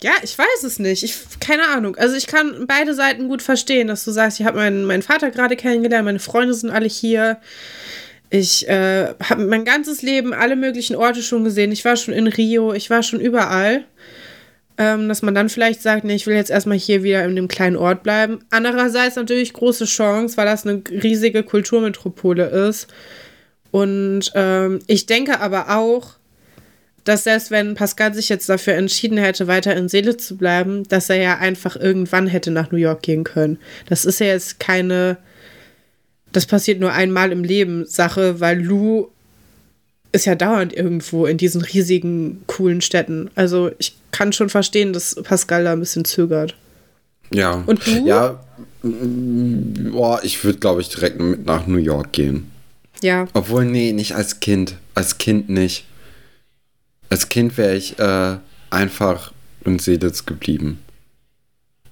[0.03, 1.03] Ja, ich weiß es nicht.
[1.03, 1.95] Ich, keine Ahnung.
[1.95, 5.31] Also ich kann beide Seiten gut verstehen, dass du sagst, ich habe meinen, meinen Vater
[5.31, 7.37] gerade kennengelernt, meine Freunde sind alle hier.
[8.29, 11.71] Ich äh, habe mein ganzes Leben alle möglichen Orte schon gesehen.
[11.71, 13.85] Ich war schon in Rio, ich war schon überall.
[14.79, 17.47] Ähm, dass man dann vielleicht sagt, nee, ich will jetzt erstmal hier wieder in dem
[17.47, 18.39] kleinen Ort bleiben.
[18.51, 22.87] Andererseits natürlich große Chance, weil das eine riesige Kulturmetropole ist.
[23.71, 26.17] Und ähm, ich denke aber auch,
[27.07, 31.09] dass selbst wenn Pascal sich jetzt dafür entschieden hätte, weiter in Seele zu bleiben, dass
[31.09, 33.59] er ja einfach irgendwann hätte nach New York gehen können.
[33.87, 35.17] Das ist ja jetzt keine,
[36.37, 39.07] das passiert nur einmal im Leben Sache, weil Lou
[40.11, 43.31] ist ja dauernd irgendwo in diesen riesigen, coolen Städten.
[43.33, 46.55] Also ich kann schon verstehen, dass Pascal da ein bisschen zögert.
[47.33, 47.63] Ja.
[47.65, 48.05] Und du?
[48.05, 48.39] Ja,
[48.83, 52.51] boah, ich würde, glaube ich, direkt mit nach New York gehen.
[53.01, 53.27] Ja.
[53.33, 54.75] Obwohl, nee, nicht als Kind.
[54.93, 55.85] Als Kind nicht.
[57.09, 58.37] Als Kind wäre ich äh,
[58.69, 59.33] einfach
[59.65, 60.77] in Seditz geblieben.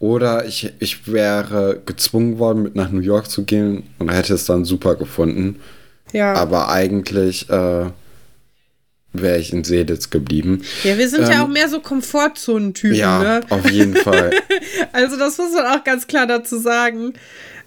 [0.05, 4.45] Oder ich, ich wäre gezwungen worden, mit nach New York zu gehen und hätte es
[4.45, 5.59] dann super gefunden.
[6.13, 6.33] Ja.
[6.33, 7.87] Aber eigentlich äh,
[9.13, 10.61] wäre ich in Seditz geblieben.
[10.83, 13.41] Ja, wir sind ähm, ja auch mehr so Komfortzonen-Typen, ja, ne?
[13.49, 14.29] auf jeden Fall.
[14.91, 17.13] also das muss man auch ganz klar dazu sagen.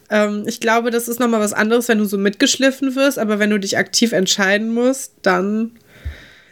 [0.09, 3.51] Ähm, ich glaube, das ist nochmal was anderes, wenn du so mitgeschliffen wirst, aber wenn
[3.51, 5.72] du dich aktiv entscheiden musst, dann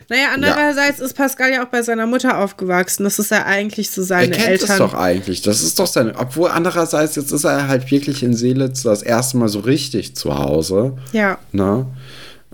[0.09, 1.05] naja, andererseits ja.
[1.05, 3.05] ist Pascal ja auch bei seiner Mutter aufgewachsen.
[3.05, 4.69] Das ist ja eigentlich so seine er kennt Eltern.
[4.69, 5.43] Das doch eigentlich.
[5.43, 6.15] Das ist doch sein.
[6.17, 10.39] Obwohl andererseits jetzt ist er halt wirklich in Seelitz das erste Mal so richtig zu
[10.39, 10.97] Hause.
[11.13, 11.39] Ja.
[11.51, 11.87] Ne?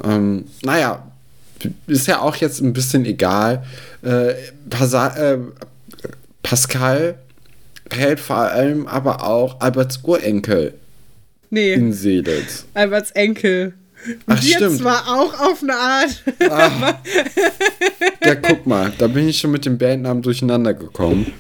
[0.02, 1.06] Ähm, naja,
[1.86, 3.64] ist ja auch jetzt ein bisschen egal.
[4.02, 5.38] Äh, äh,
[6.42, 7.14] Pascal
[7.90, 10.74] hält vor allem aber auch Alberts Urenkel
[11.50, 11.74] nee.
[11.74, 12.64] in Seelitz.
[12.74, 13.74] Alberts Enkel.
[14.26, 14.78] Ach, Wir stimmt.
[14.78, 16.22] zwar auch auf eine Art.
[16.50, 16.94] Ach.
[18.24, 21.32] Ja, guck mal, da bin ich schon mit dem Bandnamen durcheinander gekommen.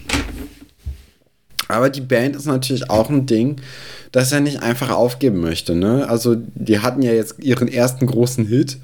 [1.68, 3.56] Aber die Band ist natürlich auch ein Ding,
[4.10, 5.74] das er nicht einfach aufgeben möchte.
[5.74, 6.06] Ne?
[6.08, 8.76] Also, die hatten ja jetzt ihren ersten großen Hit,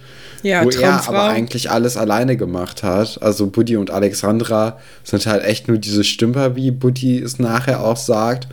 [0.42, 1.12] ja, wo Traumfrau.
[1.12, 3.20] er aber eigentlich alles alleine gemacht hat.
[3.20, 7.98] Also, Buddy und Alexandra sind halt echt nur diese Stümper, wie Buddy es nachher auch
[7.98, 8.48] sagt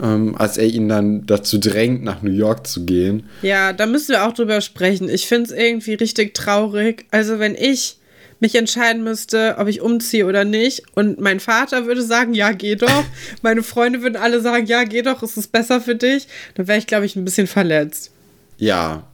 [0.00, 3.24] ähm, als er ihn dann dazu drängt, nach New York zu gehen.
[3.42, 5.08] Ja, da müssen wir auch drüber sprechen.
[5.08, 7.06] Ich finde es irgendwie richtig traurig.
[7.10, 7.98] Also, wenn ich
[8.40, 10.82] mich entscheiden müsste, ob ich umziehe oder nicht.
[10.94, 13.04] Und mein Vater würde sagen, ja, geh doch.
[13.42, 16.28] Meine Freunde würden alle sagen, ja, geh doch, es ist besser für dich.
[16.54, 18.10] Dann wäre ich, glaube ich, ein bisschen verletzt.
[18.58, 19.04] Ja.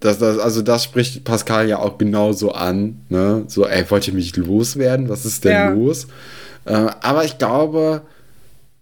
[0.00, 3.00] Das, das, also das spricht Pascal ja auch genauso an.
[3.08, 3.44] Ne?
[3.46, 5.08] So, ey, wollt ihr mich loswerden?
[5.08, 5.70] Was ist denn ja.
[5.70, 6.08] los?
[6.66, 8.02] Äh, aber ich glaube,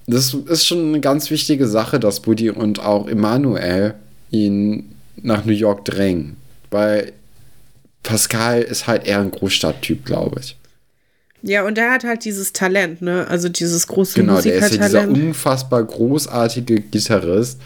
[0.07, 3.94] das ist schon eine ganz wichtige Sache, dass Buddy und auch Emanuel
[4.30, 6.36] ihn nach New York drängen.
[6.70, 7.12] Weil
[8.03, 10.57] Pascal ist halt eher ein Großstadttyp, glaube ich.
[11.42, 13.26] Ja, und er hat halt dieses Talent, ne?
[13.28, 17.61] Also dieses große Genau, der ist ja dieser unfassbar großartige Gitarrist.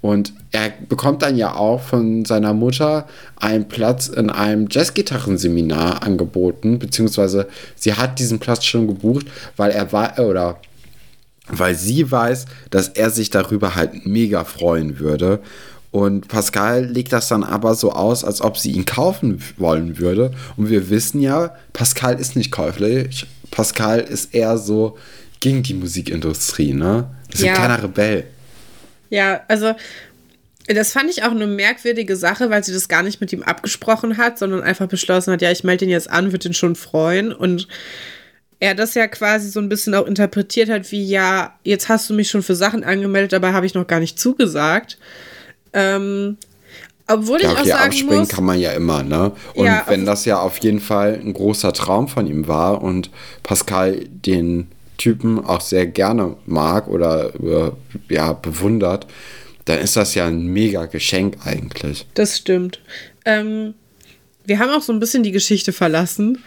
[0.00, 6.78] Und er bekommt dann ja auch von seiner Mutter einen Platz in einem Jazzgitarrenseminar angeboten,
[6.78, 9.26] beziehungsweise sie hat diesen Platz schon gebucht,
[9.56, 10.60] weil er war, oder
[11.48, 15.40] weil sie weiß, dass er sich darüber halt mega freuen würde.
[15.90, 20.32] Und Pascal legt das dann aber so aus, als ob sie ihn kaufen wollen würde.
[20.56, 23.26] Und wir wissen ja, Pascal ist nicht käuflich.
[23.50, 24.98] Pascal ist eher so
[25.40, 27.08] gegen die Musikindustrie, ne?
[27.30, 27.52] Das ist ja.
[27.52, 28.24] ein kleiner Rebell.
[29.10, 29.74] Ja, also
[30.66, 34.18] das fand ich auch eine merkwürdige Sache, weil sie das gar nicht mit ihm abgesprochen
[34.18, 37.32] hat, sondern einfach beschlossen hat, ja, ich melde ihn jetzt an, würde ihn schon freuen.
[37.32, 37.68] Und
[38.60, 42.14] er das ja quasi so ein bisschen auch interpretiert hat, wie ja, jetzt hast du
[42.14, 44.98] mich schon für Sachen angemeldet, dabei habe ich noch gar nicht zugesagt.
[45.72, 46.36] Ähm,
[47.06, 49.32] obwohl ja, ich auch sagen abspringen muss, kann man ja immer, ne?
[49.54, 53.10] Und ja, wenn das ja auf jeden Fall ein großer Traum von ihm war und
[53.42, 57.70] Pascal den Typen auch sehr gerne mag oder äh,
[58.12, 59.06] ja bewundert,
[59.64, 62.06] dann ist das ja ein mega Geschenk eigentlich.
[62.14, 62.80] Das stimmt.
[63.24, 63.74] Ähm,
[64.44, 66.42] wir haben auch so ein bisschen die Geschichte verlassen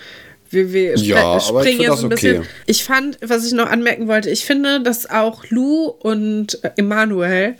[0.51, 2.39] Wir, wir ja, springen jetzt ein bisschen.
[2.39, 2.47] Okay.
[2.65, 7.55] Ich fand, was ich noch anmerken wollte, ich finde, dass auch Lou und Emanuel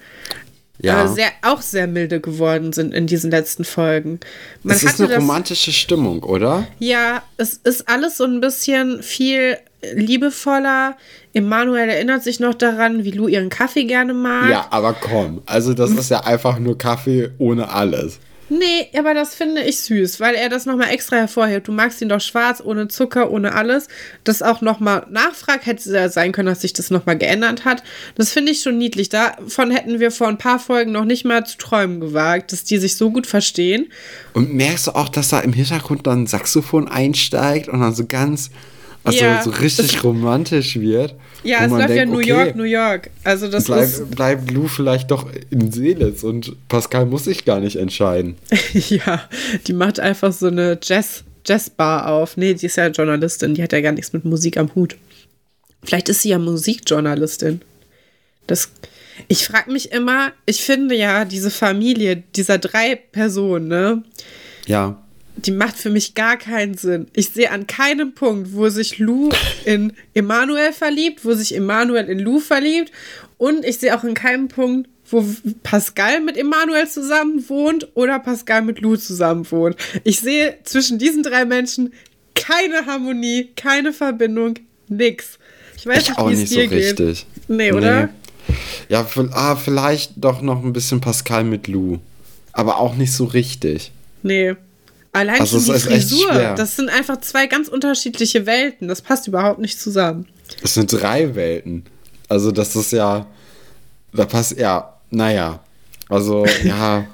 [0.82, 1.08] ja.
[1.08, 4.20] sehr, auch sehr milde geworden sind in diesen letzten Folgen.
[4.64, 6.68] Man es ist eine das, romantische Stimmung, oder?
[6.80, 9.58] Ja, es ist alles so ein bisschen viel
[9.94, 10.98] liebevoller.
[11.34, 14.50] Emanuel erinnert sich noch daran, wie Lou ihren Kaffee gerne mag.
[14.50, 18.20] Ja, aber komm, also das ist ja einfach nur Kaffee ohne alles.
[18.54, 21.70] Nee, aber das finde ich süß, weil er das nochmal extra hervorhebt.
[21.70, 23.88] Du magst ihn doch schwarz, ohne Zucker, ohne alles.
[24.26, 27.82] Das auch nochmal nachfragt, hätte ja sein können, dass sich das nochmal geändert hat.
[28.16, 29.08] Das finde ich schon niedlich.
[29.08, 32.78] Davon hätten wir vor ein paar Folgen noch nicht mal zu träumen gewagt, dass die
[32.78, 33.88] sich so gut verstehen.
[34.34, 38.06] Und merkst du auch, dass da im Hintergrund dann ein Saxophon einsteigt und dann so
[38.06, 38.50] ganz
[39.04, 41.16] also ja, so richtig romantisch wird.
[41.44, 43.10] Ja, es läuft denkt, ja New okay, York, New York.
[43.24, 47.60] Also das bleib, ist bleibt Lou vielleicht doch in Seelitz und Pascal muss sich gar
[47.60, 48.36] nicht entscheiden.
[48.74, 49.28] ja,
[49.66, 52.38] die macht einfach so eine Jazz, Jazzbar auf.
[52.38, 54.96] Nee, die ist ja Journalistin, die hat ja gar nichts mit Musik am Hut.
[55.84, 57.62] Vielleicht ist sie ja Musikjournalistin.
[58.46, 58.70] Das,
[59.28, 64.04] ich frage mich immer, ich finde ja diese Familie dieser drei Personen, ne?
[64.68, 65.02] Ja
[65.46, 67.08] die macht für mich gar keinen Sinn.
[67.14, 69.30] Ich sehe an keinem Punkt, wo sich Lou
[69.66, 72.92] in Emanuel verliebt, wo sich Emanuel in Lou verliebt.
[73.38, 75.26] Und ich sehe auch in keinem Punkt, wo
[75.64, 79.76] Pascal mit Emanuel zusammen wohnt oder Pascal mit Lou zusammen wohnt.
[80.04, 81.94] Ich sehe zwischen diesen drei Menschen
[82.36, 84.56] keine Harmonie, keine Verbindung,
[84.88, 85.38] nix.
[85.76, 87.00] Ich weiß ich nicht, wie es dir so geht.
[87.00, 87.26] Richtig.
[87.48, 88.04] Nee, oder?
[88.48, 88.56] Nee.
[88.90, 92.00] Ja, ah, vielleicht doch noch ein bisschen Pascal mit Lou.
[92.54, 93.92] Aber auch nicht so richtig.
[94.24, 94.56] Nee.
[95.14, 98.88] Allein also schon die Frisur, das sind einfach zwei ganz unterschiedliche Welten.
[98.88, 100.28] Das passt überhaupt nicht zusammen.
[100.62, 101.84] Das sind drei Welten.
[102.30, 103.28] Also das ist ja,
[104.14, 105.60] da passt ja, naja.
[106.08, 107.06] Also ja,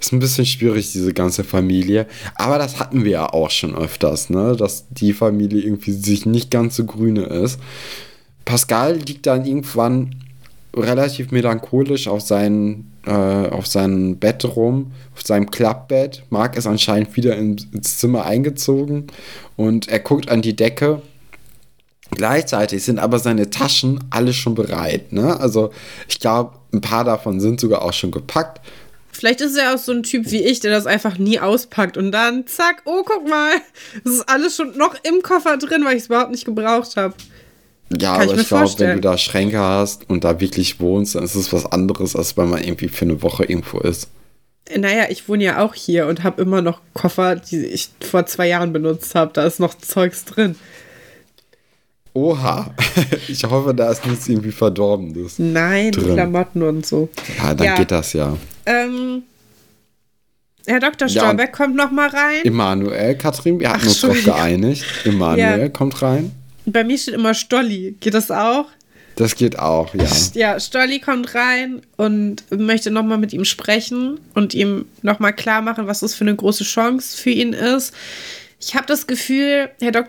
[0.00, 2.06] ist ein bisschen schwierig, diese ganze Familie.
[2.34, 4.56] Aber das hatten wir ja auch schon öfters, ne?
[4.56, 7.60] Dass die Familie irgendwie sich nicht ganz so grüne ist.
[8.44, 10.19] Pascal liegt dann irgendwann
[10.74, 16.22] relativ melancholisch auf seinen äh, auf seinem Bett rum, auf seinem Klappbett.
[16.30, 19.06] Marc ist anscheinend wieder ins Zimmer eingezogen
[19.56, 21.02] und er guckt an die Decke.
[22.10, 25.12] Gleichzeitig sind aber seine Taschen alle schon bereit.
[25.12, 25.38] Ne?
[25.38, 25.70] Also
[26.08, 28.60] ich glaube, ein paar davon sind sogar auch schon gepackt.
[29.12, 32.12] Vielleicht ist er auch so ein Typ wie ich, der das einfach nie auspackt und
[32.12, 33.52] dann zack, oh guck mal,
[34.04, 37.14] es ist alles schon noch im Koffer drin, weil ich es überhaupt nicht gebraucht habe.
[37.92, 41.16] Ja, Kann aber ich, ich glaube, wenn du da Schränke hast und da wirklich wohnst,
[41.16, 44.08] dann ist es was anderes, als wenn man irgendwie für eine Woche irgendwo ist.
[44.76, 48.46] Naja, ich wohne ja auch hier und habe immer noch Koffer, die ich vor zwei
[48.46, 49.32] Jahren benutzt habe.
[49.32, 50.54] Da ist noch Zeugs drin.
[52.12, 52.72] Oha,
[53.28, 55.38] ich hoffe, da ist nichts irgendwie Verdorbenes.
[55.38, 56.14] Nein, drin.
[56.14, 57.08] Klamotten und so.
[57.38, 57.74] Ja, dann ja.
[57.76, 58.36] geht das ja.
[58.66, 59.22] Ähm,
[60.66, 61.08] Herr Dr.
[61.08, 62.44] Stolberg ja, kommt noch mal rein.
[62.44, 64.84] Emanuel, Katrin, wir hatten Ach, uns darauf geeinigt.
[65.04, 65.68] Emanuel ja.
[65.68, 66.32] kommt rein.
[66.72, 67.96] Bei mir steht immer Stolli.
[68.00, 68.66] Geht das auch?
[69.16, 70.06] Das geht auch, ja.
[70.34, 75.86] Ja, Stolli kommt rein und möchte nochmal mit ihm sprechen und ihm nochmal klar machen,
[75.86, 77.94] was das für eine große Chance für ihn ist.
[78.60, 80.06] Ich habe das Gefühl, Herr Dok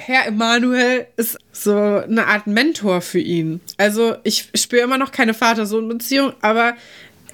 [0.00, 3.60] Herr Emanuel ist so eine Art Mentor für ihn.
[3.76, 6.74] Also ich spüre immer noch keine Vater-Sohn-Beziehung, aber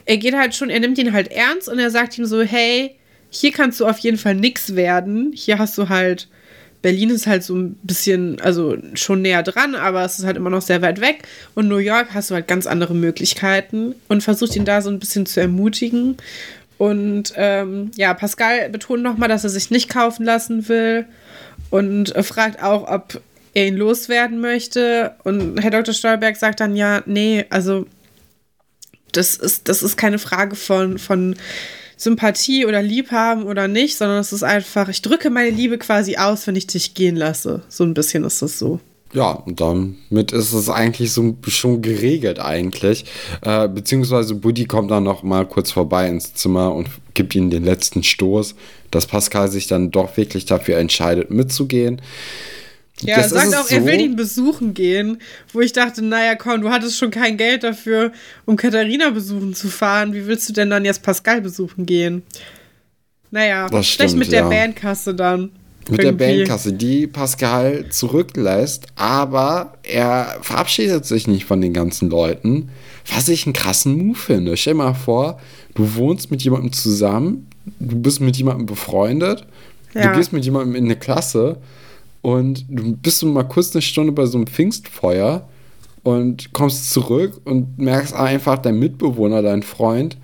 [0.04, 2.96] er geht halt schon, er nimmt ihn halt ernst und er sagt ihm so, hey,
[3.30, 5.32] hier kannst du auf jeden Fall nichts werden.
[5.32, 6.28] Hier hast du halt
[6.86, 10.50] Berlin ist halt so ein bisschen, also schon näher dran, aber es ist halt immer
[10.50, 11.24] noch sehr weit weg.
[11.56, 15.00] Und New York hast du halt ganz andere Möglichkeiten und versucht ihn da so ein
[15.00, 16.16] bisschen zu ermutigen.
[16.78, 21.06] Und ähm, ja, Pascal betont nochmal, dass er sich nicht kaufen lassen will
[21.70, 23.20] und fragt auch, ob
[23.52, 25.16] er ihn loswerden möchte.
[25.24, 25.92] Und Herr Dr.
[25.92, 27.88] Stolberg sagt dann, ja, nee, also
[29.10, 31.34] das ist, das ist keine Frage von, von
[31.96, 36.46] Sympathie oder Liebhaben oder nicht, sondern es ist einfach, ich drücke meine Liebe quasi aus,
[36.46, 37.62] wenn ich dich gehen lasse.
[37.68, 38.80] So ein bisschen ist das so.
[39.12, 43.06] Ja, und damit ist es eigentlich so schon geregelt eigentlich.
[43.40, 47.64] Äh, beziehungsweise Buddy kommt dann noch mal kurz vorbei ins Zimmer und gibt ihnen den
[47.64, 48.54] letzten Stoß,
[48.90, 52.02] dass Pascal sich dann doch wirklich dafür entscheidet, mitzugehen.
[53.02, 53.74] Ja, er sagt auch, so.
[53.74, 55.18] er will ihn besuchen gehen,
[55.52, 58.12] wo ich dachte, naja, komm, du hattest schon kein Geld dafür,
[58.46, 60.14] um Katharina besuchen zu fahren.
[60.14, 62.22] Wie willst du denn dann jetzt Pascal besuchen gehen?
[63.30, 64.42] Naja, das stimmt, mit ja.
[64.42, 65.50] der Bandkasse dann.
[65.88, 66.24] Mit irgendwie.
[66.24, 72.70] der Bandkasse, die Pascal zurücklässt, aber er verabschiedet sich nicht von den ganzen Leuten,
[73.14, 74.56] was ich einen krassen Move finde.
[74.56, 75.38] Stell dir mal vor,
[75.74, 77.46] du wohnst mit jemandem zusammen,
[77.78, 79.46] du bist mit jemandem befreundet,
[79.94, 80.08] ja.
[80.08, 81.58] du gehst mit jemandem in eine Klasse
[82.26, 85.48] und du bist so mal kurz eine Stunde bei so einem Pfingstfeuer
[86.02, 90.16] und kommst zurück und merkst einfach, dein Mitbewohner, dein Freund,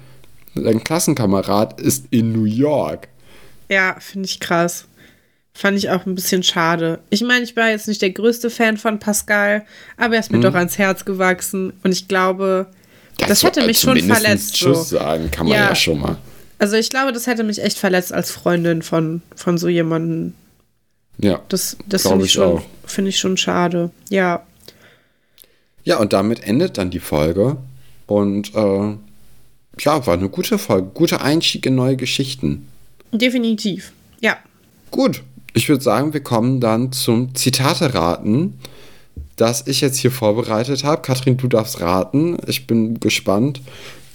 [0.57, 3.07] dein Klassenkamerad ist in New York.
[3.69, 4.89] Ja, finde ich krass.
[5.55, 6.99] Fand ich auch ein bisschen schade.
[7.09, 9.65] Ich meine, ich war jetzt nicht der größte Fan von Pascal,
[9.97, 10.43] aber er ist mir hm.
[10.43, 11.73] doch ans Herz gewachsen.
[11.85, 12.67] Und ich glaube,
[13.19, 14.55] das, das hätte mich schon verletzt.
[14.55, 14.97] Tschüss so.
[14.97, 15.69] sagen kann man ja.
[15.69, 16.17] ja schon mal.
[16.59, 20.35] Also ich glaube, das hätte mich echt verletzt als Freundin von, von so jemandem.
[21.19, 21.41] Ja.
[21.49, 23.91] Das, das finde ich, schon, find ich schon schade.
[24.09, 24.45] Ja.
[25.85, 27.57] Ja, und damit endet dann die Folge.
[28.07, 28.97] Und äh,
[29.79, 30.91] ja, war eine gute Folge.
[30.95, 32.69] Guter Einstieg in neue Geschichten.
[33.13, 33.93] Definitiv.
[34.21, 34.37] Ja.
[34.91, 35.23] Gut.
[35.55, 38.59] Ich würde sagen, wir kommen dann zum Zitate-Raten,
[39.37, 41.03] das ich jetzt hier vorbereitet habe.
[41.03, 42.39] Katrin, du darfst raten.
[42.47, 43.61] Ich bin gespannt,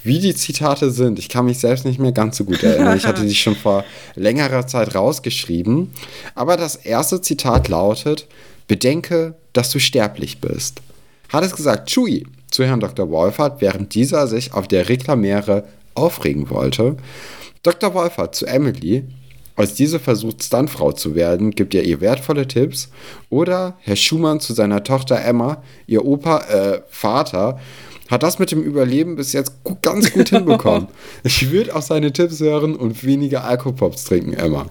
[0.08, 1.20] wie die Zitate sind.
[1.20, 2.98] Ich kann mich selbst nicht mehr ganz so gut erinnern.
[2.98, 3.86] Ich hatte die schon vor
[4.16, 5.94] längerer Zeit rausgeschrieben.
[6.34, 8.28] Aber das erste Zitat lautet:
[8.68, 10.82] Bedenke, dass du sterblich bist.
[11.30, 13.10] Hat es gesagt Chui zu Herrn Dr.
[13.10, 16.98] Wolfert, während dieser sich auf der Reklamiere aufregen wollte.
[17.64, 17.94] Dr.
[17.94, 19.04] Wolfert zu Emily,
[19.58, 22.90] als diese versucht, Stuntfrau zu werden, gibt er ihr wertvolle Tipps.
[23.30, 27.60] Oder Herr Schumann zu seiner Tochter Emma, ihr Opa, äh, Vater,
[28.10, 29.52] hat das mit dem Überleben bis jetzt
[29.82, 30.88] ganz gut hinbekommen.
[31.24, 34.68] Ich würde auch seine Tipps hören und weniger Alkopops trinken, Emma.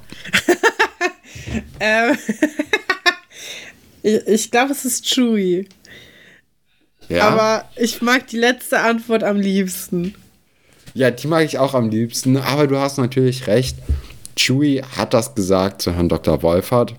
[1.81, 2.17] ähm,
[4.03, 5.69] ich, ich glaube, es ist Chewie.
[7.09, 7.29] Ja.
[7.29, 10.15] Aber ich mag die letzte Antwort am liebsten.
[10.95, 13.77] Ja, die mag ich auch am liebsten, aber du hast natürlich recht.
[14.37, 16.43] Chewie hat das gesagt zu Herrn Dr.
[16.43, 16.95] Wolfert.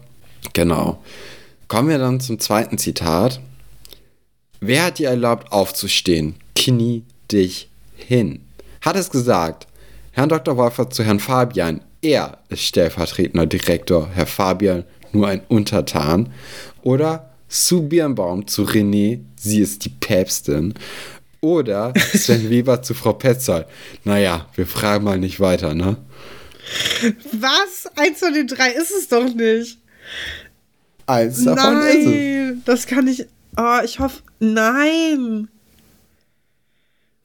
[0.53, 1.03] Genau.
[1.67, 3.41] Kommen wir dann zum zweiten Zitat.
[4.59, 6.35] Wer hat dir erlaubt, aufzustehen?
[6.55, 8.41] Knie dich hin.
[8.81, 9.67] Hat es gesagt.
[10.11, 10.57] Herrn Dr.
[10.57, 11.81] Wolfert zu Herrn Fabian.
[12.01, 14.09] Er ist stellvertretender Direktor.
[14.13, 16.31] Herr Fabian nur ein Untertan.
[16.81, 19.19] Oder Sue Birnbaum zu René.
[19.35, 20.73] Sie ist die Päpstin.
[21.41, 23.67] Oder Sven Weber zu Frau Petzold.
[24.03, 25.97] Naja, wir fragen mal nicht weiter, ne?
[27.31, 27.85] Was?
[27.95, 29.77] Eins von den drei ist es doch nicht.
[31.05, 32.63] Eins davon Nein, ist es.
[32.65, 33.25] Das kann ich.
[33.57, 34.21] Oh, ich hoffe.
[34.39, 35.47] Nein.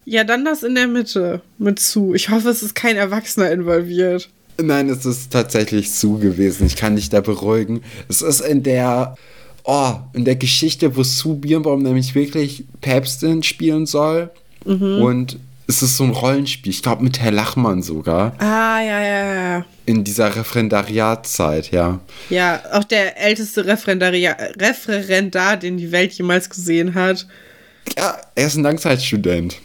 [0.04, 2.14] Ja, dann das in der Mitte mit zu.
[2.14, 4.28] Ich hoffe, es ist kein Erwachsener involviert.
[4.60, 6.66] Nein, es ist tatsächlich zu gewesen.
[6.66, 7.82] Ich kann dich da beruhigen.
[8.08, 9.16] Es ist in der,
[9.64, 14.30] oh, in der Geschichte, wo Sue Birnbaum nämlich wirklich Päpstin spielen soll.
[14.64, 15.02] Mhm.
[15.02, 16.70] Und es ist so ein Rollenspiel.
[16.70, 18.34] Ich glaube, mit Herr Lachmann sogar.
[18.38, 19.66] Ah, ja, ja, ja.
[19.86, 22.00] In dieser Referendariatzeit, ja.
[22.30, 27.26] Ja, auch der älteste Referendaria Referendar, den die Welt jemals gesehen hat.
[27.96, 29.58] Ja, er ist ein Langzeitstudent.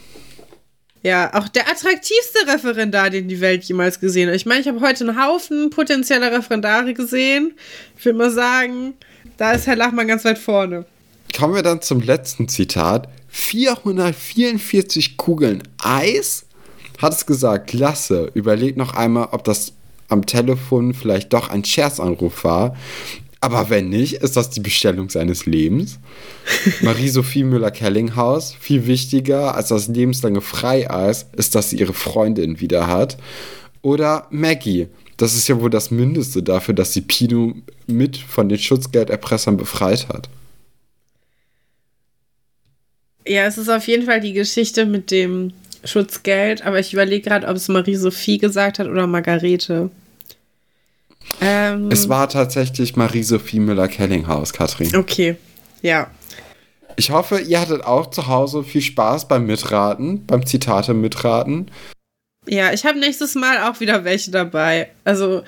[1.02, 4.36] Ja, auch der attraktivste Referendar, den die Welt jemals gesehen hat.
[4.36, 7.54] Ich meine, ich habe heute einen Haufen potenzieller Referendare gesehen.
[7.96, 8.94] Ich würde mal sagen,
[9.36, 10.84] da ist Herr Lachmann ganz weit vorne.
[11.36, 13.08] Kommen wir dann zum letzten Zitat.
[13.28, 16.46] 444 Kugeln Eis?
[16.98, 19.72] Hat es gesagt, Lasse, überleg noch einmal, ob das
[20.08, 22.76] am Telefon vielleicht doch ein Scherzanruf war.
[23.40, 26.00] Aber wenn nicht, ist das die Bestellung seines Lebens.
[26.80, 33.16] Marie-Sophie Müller-Kellinghaus, viel wichtiger als das lebenslange Freieis, ist, dass sie ihre Freundin wieder hat.
[33.80, 37.54] Oder Maggie, das ist ja wohl das Mindeste dafür, dass sie Pino
[37.86, 40.28] mit von den Schutzgelderpressern befreit hat.
[43.28, 45.52] Ja, es ist auf jeden Fall die Geschichte mit dem
[45.84, 49.90] Schutzgeld, aber ich überlege gerade, ob es Marie-Sophie gesagt hat oder Margarete.
[51.40, 54.96] Ähm, es war tatsächlich Marie-Sophie Müller-Kellinghaus, Katrin.
[54.96, 55.36] Okay,
[55.82, 56.10] ja.
[56.96, 61.70] Ich hoffe, ihr hattet auch zu Hause viel Spaß beim Mitraten, beim Zitate mitraten.
[62.46, 64.88] Ja, ich habe nächstes Mal auch wieder welche dabei.
[65.04, 65.42] Also,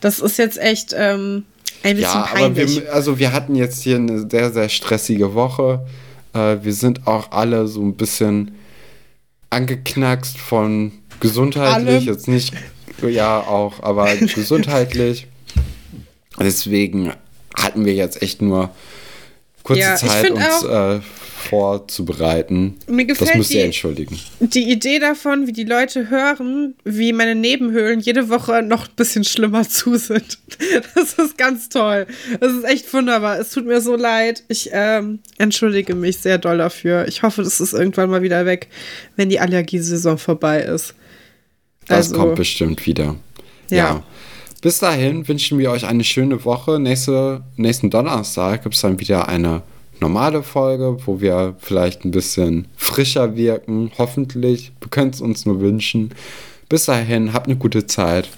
[0.00, 1.44] das ist jetzt echt ähm,
[1.82, 2.78] ein bisschen ja, peinlich.
[2.78, 5.86] Aber wir, also wir hatten jetzt hier eine sehr, sehr stressige Woche.
[6.36, 8.54] Äh, wir sind auch alle so ein bisschen
[9.50, 12.00] angeknackst von gesundheitlich, alle.
[12.00, 12.52] jetzt nicht,
[13.02, 15.26] ja auch, aber gesundheitlich.
[16.38, 17.12] Deswegen
[17.56, 18.70] hatten wir jetzt echt nur
[19.62, 21.00] kurze ja, Zeit, uns auch, äh,
[21.48, 22.76] vorzubereiten.
[22.86, 24.18] Mir gefällt das müsst ihr entschuldigen.
[24.40, 29.24] Die Idee davon, wie die Leute hören, wie meine Nebenhöhlen jede Woche noch ein bisschen
[29.24, 30.38] schlimmer zu sind.
[30.94, 32.06] Das ist ganz toll.
[32.40, 33.38] Das ist echt wunderbar.
[33.38, 34.42] Es tut mir so leid.
[34.48, 37.06] Ich ähm, entschuldige mich sehr doll dafür.
[37.08, 38.68] Ich hoffe, das ist irgendwann mal wieder weg,
[39.16, 40.94] wenn die Allergiesaison vorbei ist.
[41.88, 43.16] Das also, kommt bestimmt wieder.
[43.70, 43.76] ja.
[43.76, 44.02] ja.
[44.62, 46.80] Bis dahin wünschen wir euch eine schöne Woche.
[46.80, 49.62] Nächste, nächsten Donnerstag gibt es dann wieder eine
[50.00, 53.90] normale Folge, wo wir vielleicht ein bisschen frischer wirken.
[53.98, 54.72] Hoffentlich.
[54.80, 56.14] Wir können es uns nur wünschen.
[56.68, 58.28] Bis dahin, habt eine gute Zeit.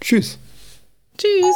[0.00, 0.38] Tschüss.
[1.16, 1.54] Tschüss.